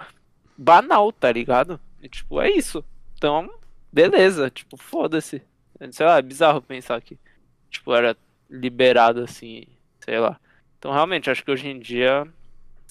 [0.56, 1.80] banal, tá ligado?
[2.06, 2.84] E, tipo, é isso.
[3.16, 3.52] Então,
[3.92, 5.42] beleza, tipo, foda-se.
[5.90, 7.18] Sei lá, é bizarro pensar que,
[7.68, 8.16] tipo, era
[8.48, 9.64] liberado assim,
[10.00, 10.40] sei lá.
[10.78, 12.26] Então, realmente, acho que hoje em dia,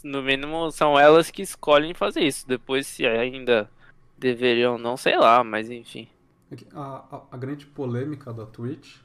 [0.04, 2.46] no mínimo, são elas que escolhem fazer isso.
[2.48, 3.70] Depois, se ainda
[4.18, 6.10] deveriam não, sei lá, mas enfim.
[6.52, 8.98] É A, a, a grande polêmica da Twitch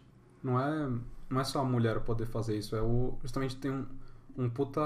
[0.42, 0.90] não é,
[1.28, 3.16] não é só a mulher poder fazer isso, é o.
[3.22, 3.86] Justamente tem um,
[4.36, 4.80] um puta.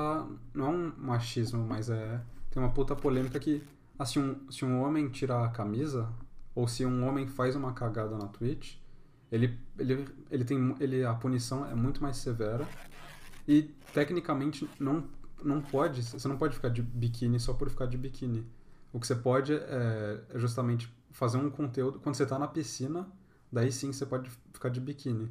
[0.53, 2.21] Não é um machismo, mas é.
[2.51, 3.63] Tem uma puta polêmica que.
[3.99, 6.09] Assim, um, se um homem tira a camisa,
[6.55, 8.77] ou se um homem faz uma cagada na Twitch,
[9.31, 10.75] ele, ele, ele tem.
[10.81, 12.67] Ele, a punição é muito mais severa.
[13.47, 15.05] E tecnicamente não,
[15.43, 16.03] não pode.
[16.03, 18.47] Você não pode ficar de biquíni só por ficar de biquíni.
[18.93, 21.99] O que você pode é, é justamente fazer um conteúdo.
[21.99, 23.09] Quando você tá na piscina,
[23.51, 25.31] daí sim você pode ficar de biquíni.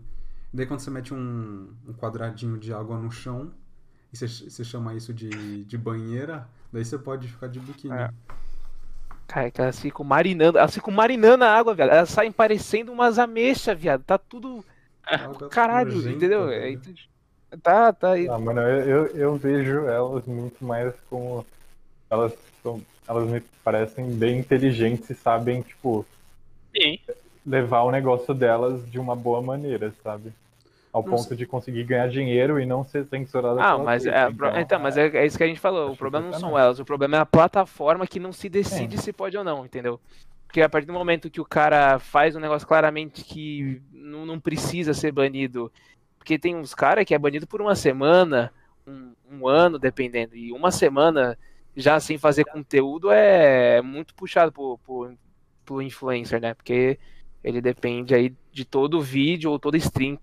[0.54, 3.52] Daí quando você mete um, um quadradinho de água no chão,
[4.12, 7.96] e você, você chama isso de, de banheira, daí você pode ficar de biquíni.
[7.96, 8.10] É.
[9.34, 11.90] Cara, que elas ficam marinando, elas ficam marinando a água, viado.
[11.90, 14.04] Elas saem parecendo umas ameixas, viado.
[14.04, 14.64] Tá tudo.
[15.04, 16.46] Água Caralho, entendeu?
[16.48, 16.80] velho.
[17.52, 18.28] É, Tá, tá aí.
[18.30, 21.44] Ah, mano, eu, eu, eu vejo elas muito mais como.
[22.12, 22.80] Elas são.
[23.08, 26.06] Elas me parecem bem inteligentes e sabem, tipo,
[26.76, 27.00] Sim.
[27.44, 30.32] levar o negócio delas de uma boa maneira, sabe?
[30.94, 31.38] Ao Não ponto sei.
[31.38, 35.08] de conseguir ganhar dinheiro e não ser censurada Ah, mas é, pro- então, mas é,
[35.08, 35.92] é isso que a gente falou.
[35.92, 39.12] O problema não são elas, o problema é a plataforma que não se decide se
[39.12, 40.00] pode ou não, entendeu?
[40.46, 44.40] Porque a partir do momento que o cara faz um negócio claramente que não, não
[44.40, 45.72] precisa ser banido,
[46.20, 48.54] porque tem uns caras que é banido por uma semana,
[48.88, 51.36] um, um ano, dependendo, e uma semana
[51.76, 55.12] já sem fazer conteúdo é muito puxado pro, pro,
[55.66, 56.54] pro influencer, né?
[56.54, 57.00] Porque
[57.44, 60.20] ele depende aí de todo vídeo ou todo stream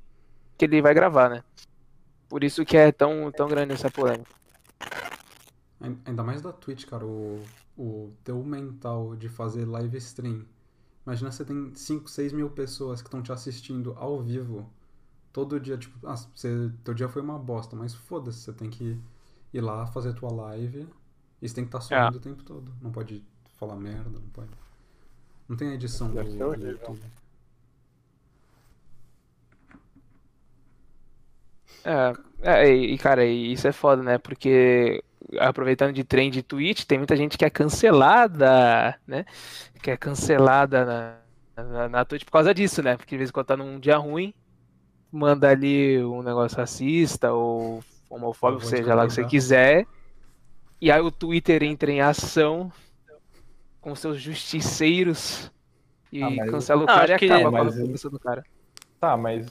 [0.60, 1.44] que ele vai gravar, né?
[2.28, 4.30] Por isso que é tão, tão grande essa polêmica.
[5.80, 7.42] Ain- Ainda mais da Twitch, cara, o,
[7.76, 10.44] o teu mental de fazer live stream.
[11.06, 14.70] Imagina você tem 5, 6 mil pessoas que estão te assistindo ao vivo
[15.32, 18.98] todo dia, tipo, ah, você, teu dia foi uma bosta, mas foda-se, você tem que
[19.52, 20.88] ir lá fazer tua live
[21.42, 22.72] e você tem que estar sorrindo o tempo todo.
[22.82, 23.24] Não pode
[23.58, 24.50] falar merda, não pode.
[25.48, 26.70] Não tem a edição do, Deve do horrível.
[26.72, 27.00] YouTube.
[31.84, 32.12] É,
[32.66, 34.18] é, e cara, e isso é foda, né?
[34.18, 35.02] Porque
[35.38, 39.24] aproveitando de trem de Twitch, tem muita gente que é cancelada, né?
[39.82, 42.96] Que é cancelada na, na, na Twitch por causa disso, né?
[42.96, 44.34] Porque de vez em quando tá num dia ruim,
[45.12, 49.86] manda ali um negócio racista ou homofóbico, seja lá o que você quiser.
[50.80, 52.72] E aí o Twitter entra em ação
[53.80, 55.50] com seus justiceiros
[56.12, 58.10] e Ah, mas- cancela o Ah, cara e acho que- acaba com a mas- reputação
[58.10, 58.44] do cara.
[59.00, 59.46] Tá, mas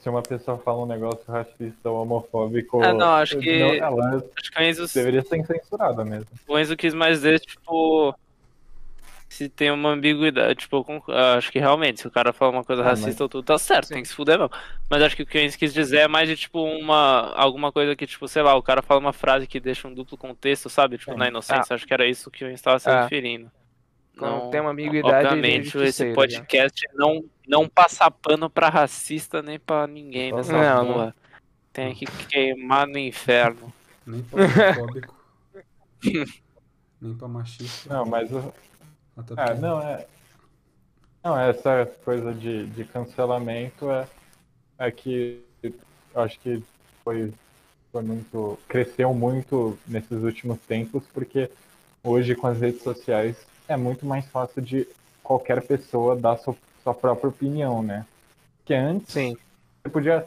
[0.00, 2.80] se, uma pessoa fala um negócio racista ou homofóbico.
[2.84, 6.28] Ah, não, acho que- não, ela Acho que o Enzo, deveria ser censurada mesmo.
[6.46, 8.14] o Enzo quis mais dizer, tipo.
[9.28, 12.82] Se tem uma ambiguidade, tipo, conc- acho que realmente, se o cara fala uma coisa
[12.82, 14.52] Ah, mas- racista ou tudo, tá certo, tem que se fuder mesmo.
[14.90, 17.32] Mas acho que o que o Enzo quis dizer é mais de, tipo, uma.
[17.34, 20.16] Alguma coisa que, tipo, sei lá, o cara fala uma frase que deixa um duplo
[20.18, 20.98] contexto, sabe?
[20.98, 21.18] Tipo, Sim.
[21.18, 23.08] na inocência, acho que era isso que o Enzo estava se Ah.
[24.14, 24.40] Referindo.
[24.40, 26.14] Quando tem uma ambiguidade, Obviamente, esse né?
[26.14, 30.92] podcast não, não passa pano pra racista nem pra ninguém nessa Não, não.
[30.94, 31.14] porra.
[31.72, 33.72] Tem que queimar no inferno.
[34.06, 35.14] Nem pra homofóbico,
[37.00, 37.92] nem pra machista.
[37.94, 38.42] Não, mas É,
[39.22, 40.06] porque não, é.
[41.24, 44.06] Não, essa coisa de, de cancelamento é,
[44.78, 46.62] é que eu acho que
[47.04, 47.32] foi,
[47.92, 48.58] foi muito.
[48.68, 51.48] cresceu muito nesses últimos tempos, porque
[52.02, 54.86] hoje com as redes sociais é muito mais fácil de
[55.22, 58.04] qualquer pessoa dar sua, sua própria opinião, né?
[58.64, 59.36] Que antes Sim.
[59.82, 60.26] você podia.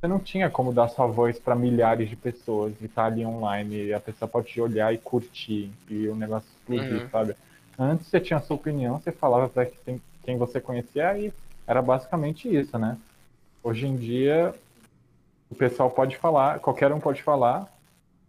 [0.00, 3.86] Você não tinha como dar sua voz para milhares de pessoas e estar ali online
[3.86, 7.08] e a pessoa pode te olhar e curtir e o negócio explodir, Uhum.
[7.10, 7.34] sabe?
[7.78, 11.32] Antes você tinha sua opinião, você falava para quem, quem você conhecia e
[11.66, 12.98] era basicamente isso, né?
[13.62, 14.54] Hoje em dia
[15.48, 17.66] o pessoal pode falar, qualquer um pode falar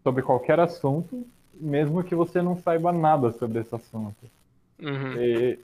[0.01, 1.27] sobre qualquer assunto,
[1.59, 4.15] mesmo que você não saiba nada sobre esse assunto.
[4.81, 5.13] Uhum.
[5.17, 5.59] E,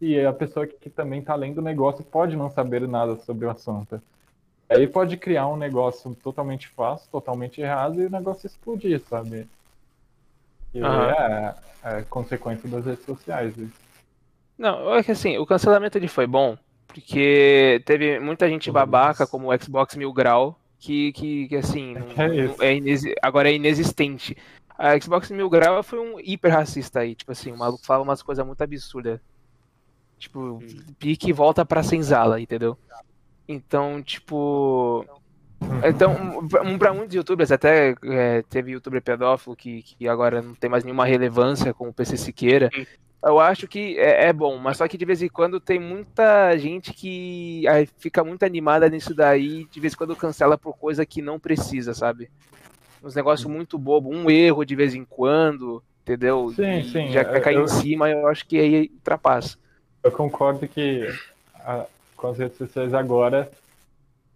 [0.00, 3.46] e a pessoa que, que também está lendo o negócio pode não saber nada sobre
[3.46, 4.00] o assunto.
[4.68, 9.46] Aí pode criar um negócio totalmente fácil, totalmente errado e o negócio explodir, sabe?
[10.74, 11.10] E Aham.
[11.10, 11.54] é,
[11.84, 13.56] é consequência das redes sociais.
[13.56, 13.84] isso.
[14.58, 16.56] Não, é que assim, o cancelamento ele foi bom,
[16.86, 22.24] porque teve muita gente babaca, como o Xbox Mil Grau, que, que, que, assim, não-
[22.24, 24.36] É não- é agora é inexistente.
[24.76, 28.22] A Xbox Mil Grau foi um hiper racista aí, tipo assim, o maluco fala umas
[28.22, 29.20] coisas muito absurdas.
[30.18, 30.60] Tipo,
[30.98, 32.76] pique e volta pra senzala, entendeu?
[33.46, 35.04] Então, tipo.
[35.84, 40.68] Então, pra- pra muitos youtubers, até é, teve youtuber pedófilo que, que agora não tem
[40.68, 42.68] mais nenhuma relevância, como o PC Siqueira.
[43.22, 46.56] Eu acho que é, é bom, mas só que de vez em quando tem muita
[46.58, 47.64] gente que
[47.98, 51.94] fica muito animada nisso daí, de vez em quando cancela por coisa que não precisa,
[51.94, 52.30] sabe?
[53.04, 56.50] Uns negócios muito bobo, um erro de vez em quando, entendeu?
[56.56, 59.58] Sim, E sim, Já quer eu- cair eu- em cima, eu acho que aí ultrapassa.
[60.02, 61.06] Eu concordo que
[61.56, 61.84] a-
[62.16, 63.50] com as redes sociais agora,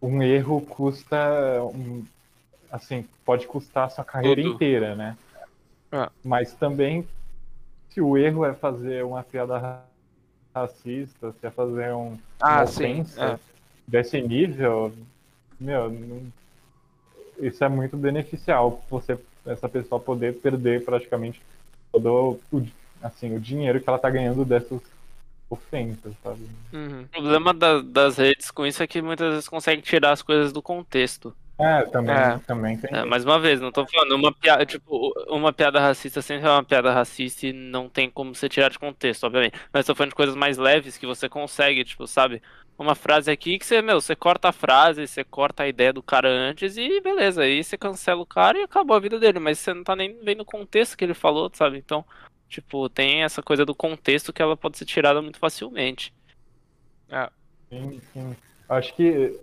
[0.03, 1.17] um erro custa,
[1.63, 2.05] um-
[2.71, 4.55] assim, pode custar a sua carreira Tudo.
[4.55, 5.17] inteira, né?
[5.91, 6.11] Ah.
[6.23, 7.09] Mas também,
[7.89, 9.85] se o erro é fazer uma piada ra-
[10.55, 13.01] racista, se é fazer um, Ah, uma sim.
[13.01, 13.39] ofensa é.
[13.87, 14.93] desse nível,
[15.59, 16.38] meu, não-
[17.41, 21.41] isso é muito beneficial, você, essa pessoa poder perder praticamente
[21.93, 22.67] todo o,
[23.03, 24.81] assim, o dinheiro que ela tá ganhando dessas
[25.51, 26.47] ofensas, sabe?
[26.73, 27.03] Uhum.
[27.03, 30.53] O problema da- das redes com isso é que muitas vezes consegue tirar as coisas
[30.53, 31.35] do contexto.
[31.59, 32.39] É, também, É.
[32.47, 32.91] também tem.
[32.97, 36.51] É, mais uma vez, não tô falando uma piada, tipo, uma piada racista sempre é
[36.51, 39.59] uma piada racista e não tem como você tirar de contexto, obviamente.
[39.73, 42.41] Mas tô falando de coisas mais leves que você consegue, tipo, sabe?
[42.79, 46.01] Uma frase aqui que você, meu, você corta a frase, você corta a ideia do
[46.01, 49.59] cara antes e beleza, aí você cancela o cara e acabou a vida dele, mas
[49.59, 51.77] você não tá nem vendo o contexto que ele falou, sabe?
[51.77, 52.05] Então,
[52.49, 56.15] tipo, tem essa coisa do contexto que ela pode ser tirada muito facilmente.
[57.69, 58.37] Sim, sim.
[58.69, 59.37] Acho que.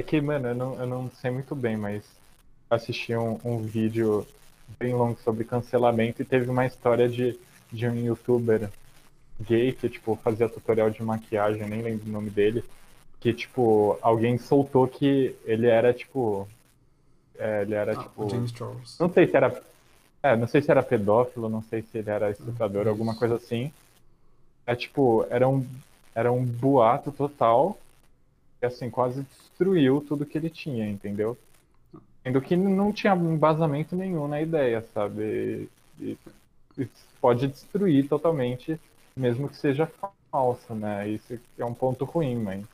[0.00, 2.02] É que, mano, eu não, eu não sei muito bem, mas
[2.70, 4.26] assisti um, um vídeo
[4.78, 7.38] bem longo sobre cancelamento e teve uma história de,
[7.70, 8.70] de um youtuber
[9.38, 12.64] gay que, tipo, fazia tutorial de maquiagem, nem lembro o nome dele,
[13.20, 16.48] que, tipo, alguém soltou que ele era, tipo.
[17.38, 18.30] é, ele era, Ah, tipo.
[18.30, 18.96] James Charles.
[18.98, 19.62] Não sei se era.
[20.22, 22.90] É, não sei se era pedófilo, não sei se ele era estuprador, Isso.
[22.90, 23.70] alguma coisa assim.
[24.66, 25.66] É tipo, era um,
[26.14, 27.76] era um boato total
[28.66, 31.36] assim, quase destruiu tudo que ele tinha, entendeu?
[32.22, 35.68] Sendo que não tinha embasamento nenhum na ideia, sabe?
[35.98, 36.18] E,
[36.78, 36.88] e
[37.20, 38.78] pode destruir totalmente,
[39.16, 39.90] mesmo que seja
[40.30, 41.08] falso, né?
[41.08, 42.64] Isso é um ponto ruim, mas.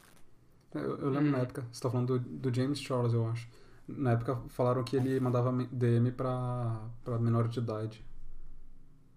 [0.74, 3.48] Eu, eu lembro na época, você tá falando do, do James Charles, eu acho.
[3.88, 8.04] Na época falaram que ele mandava DM pra, pra menor de idade.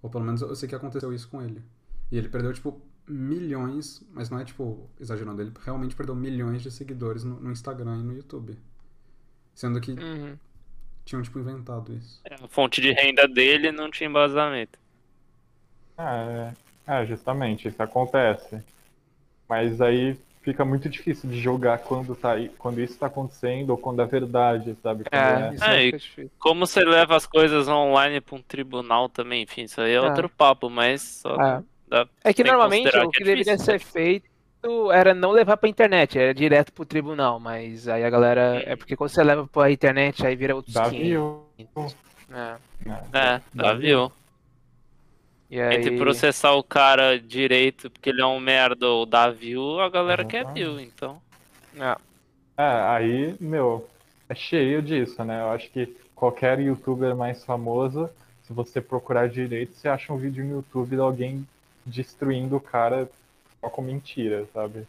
[0.01, 1.61] Ou pelo menos eu sei que aconteceu isso com ele.
[2.11, 2.80] E ele perdeu, tipo,
[3.10, 7.97] milhões, mas não é, tipo, exagerando, ele realmente perdeu milhões de seguidores no, no Instagram
[7.99, 8.57] e no YouTube.
[9.53, 10.38] Sendo que Uhum.
[11.03, 12.22] tinham, tipo, inventado isso.
[12.30, 14.78] A fonte de renda dele não tinha embasamento.
[15.97, 16.53] Ah,
[16.88, 18.64] é, é, justamente, isso acontece.
[19.47, 23.78] Mas aí fica muito difícil de julgar quando, tá, aí- quando isso está acontecendo ou
[23.78, 25.03] quando é verdade, sabe?
[25.12, 26.32] É, é- É, e- difícil.
[26.39, 30.01] Como você leva as coisas online pra um tribunal também, enfim, isso aí é É.
[30.01, 31.64] outro papo, mas só É.
[31.90, 34.30] dá- É que Tem que normalmente considerar o que é deveria difícil, ser feito
[34.94, 38.62] era não levar pra internet, era direto pro tribunal, mas aí a galera.
[38.66, 41.00] É porque quando você leva pra internet, aí vira outros dá 500.
[41.02, 41.46] view,
[42.32, 42.56] É.
[43.14, 44.12] É, dá viu.
[45.50, 45.78] E aí...
[45.78, 50.24] Entre processar o cara direito porque ele é um merda ou dar view, a galera
[50.24, 50.64] quer Exatamente.
[50.64, 51.22] view, então.
[51.80, 51.96] É.
[52.58, 53.88] É, aí, meu,
[54.28, 55.42] é cheio disso, né?
[55.42, 58.10] Eu acho que qualquer youtuber mais famoso,
[58.44, 61.48] se você procurar direito, você acha um vídeo no YouTube de alguém
[61.86, 63.10] destruindo o cara
[63.62, 64.88] só com mentira, sabe?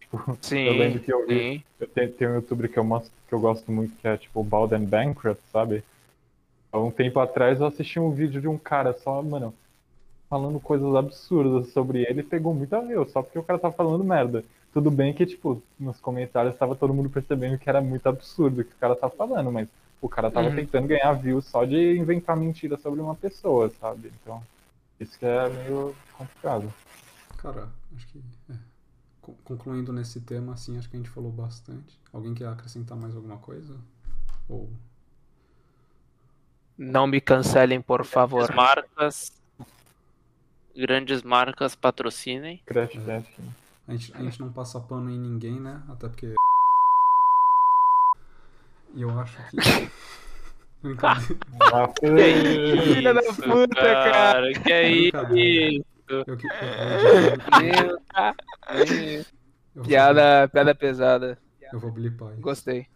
[0.00, 1.64] Tipo, Sim, eu lembro que eu vi, sim.
[1.80, 4.42] eu tenho, tem um youtuber que eu, mostro, que eu gosto muito, que é tipo
[4.44, 5.84] Balden Bankrupt, sabe?
[6.72, 9.54] Há um tempo atrás eu assisti um vídeo de um cara só, mano,
[10.28, 14.04] falando coisas absurdas sobre ele e pegou muita view, só porque o cara tava falando
[14.04, 14.44] merda.
[14.72, 18.64] Tudo bem que, tipo, nos comentários tava todo mundo percebendo que era muito absurdo o
[18.64, 19.68] que o cara tava falando, mas
[20.00, 20.56] o cara tava Uhum.
[20.56, 24.12] tentando ganhar view só de inventar mentira sobre uma pessoa, sabe?
[24.22, 24.42] Então,
[25.00, 26.72] isso que é meio complicado.
[27.38, 28.18] Cara, acho que.
[28.50, 28.54] É.
[29.22, 31.98] co- concluindo nesse tema, assim, acho que a gente falou bastante.
[32.12, 33.76] Alguém quer acrescentar mais alguma coisa?
[34.48, 34.70] Ou
[36.76, 38.48] Não me cancelem, por favor.
[38.50, 39.32] As marcas.
[40.76, 42.62] Grandes marcas patrocinem.
[42.64, 43.22] Crash É.
[43.88, 45.82] A gente, a gente não passa pano em ninguém, né?
[45.88, 46.34] Até porque.
[48.94, 49.56] E eu acho que.
[51.02, 54.52] Ah, Filha da puta, cara.
[54.52, 55.84] Que é isso?
[56.08, 56.46] Eu, que-
[59.76, 61.38] eu, Piada, piada pesada.
[61.72, 62.40] eu vou blipar isso.
[62.40, 62.86] Gostei.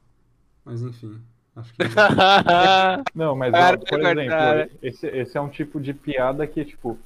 [0.65, 1.21] Mas enfim,
[1.57, 1.79] acho que.
[3.15, 4.23] Não, mas Cara, ó, por cara.
[4.65, 6.99] exemplo, esse, esse é um tipo de piada que, tipo,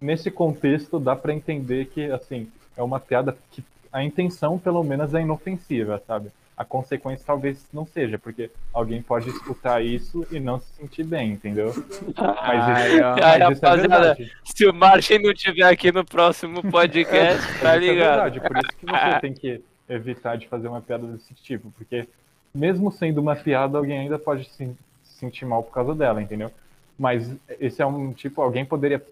[0.00, 5.12] nesse contexto dá pra entender que, assim, é uma piada que a intenção, pelo menos,
[5.14, 6.30] é inofensiva, sabe?
[6.60, 11.30] A consequência talvez não seja, porque alguém pode escutar isso e não se sentir bem,
[11.32, 11.72] entendeu?
[11.74, 14.32] Mas isso, mas Ai, isso é rapaziada, verdade.
[14.44, 18.08] Se o Martin não tiver aqui no próximo podcast, tá Mas é ligado?
[18.10, 22.06] verdade, por isso que você tem que evitar de fazer uma piada desse tipo, porque
[22.54, 24.70] mesmo sendo uma piada, alguém ainda pode se
[25.02, 26.50] se sentir mal por causa dela, entendeu?
[26.98, 29.02] Mas esse é um tipo, alguém poderia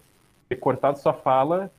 [0.47, 1.71] ter cortado sua fala,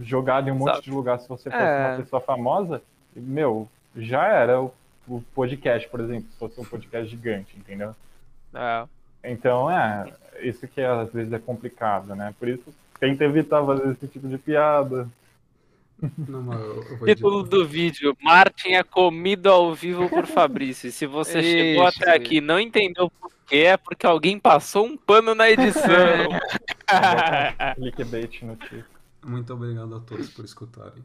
[0.00, 0.82] jogado em um monte Sabe.
[0.82, 1.86] de lugar se você fosse É.
[1.90, 2.82] uma pessoa famosa,
[3.14, 4.60] meu, já era
[5.08, 7.94] o podcast, por exemplo, se fosse um podcast gigante, entendeu?
[8.54, 8.84] É.
[9.24, 12.34] Então, é, isso que às vezes é complicado, né?
[12.38, 15.08] Por isso, tenta evitar fazer esse tipo de piada.
[16.16, 20.92] Não, mas eu, eu vou Título do vídeo: Martin é comido ao vivo por Fabrício.
[20.92, 22.02] Se você chegou Ixi.
[22.02, 25.82] até aqui e não entendeu por quê, é porque alguém passou um pano na edição.
[27.76, 28.84] Clickbait no título.
[29.24, 31.02] Muito obrigado a todos por escutarem.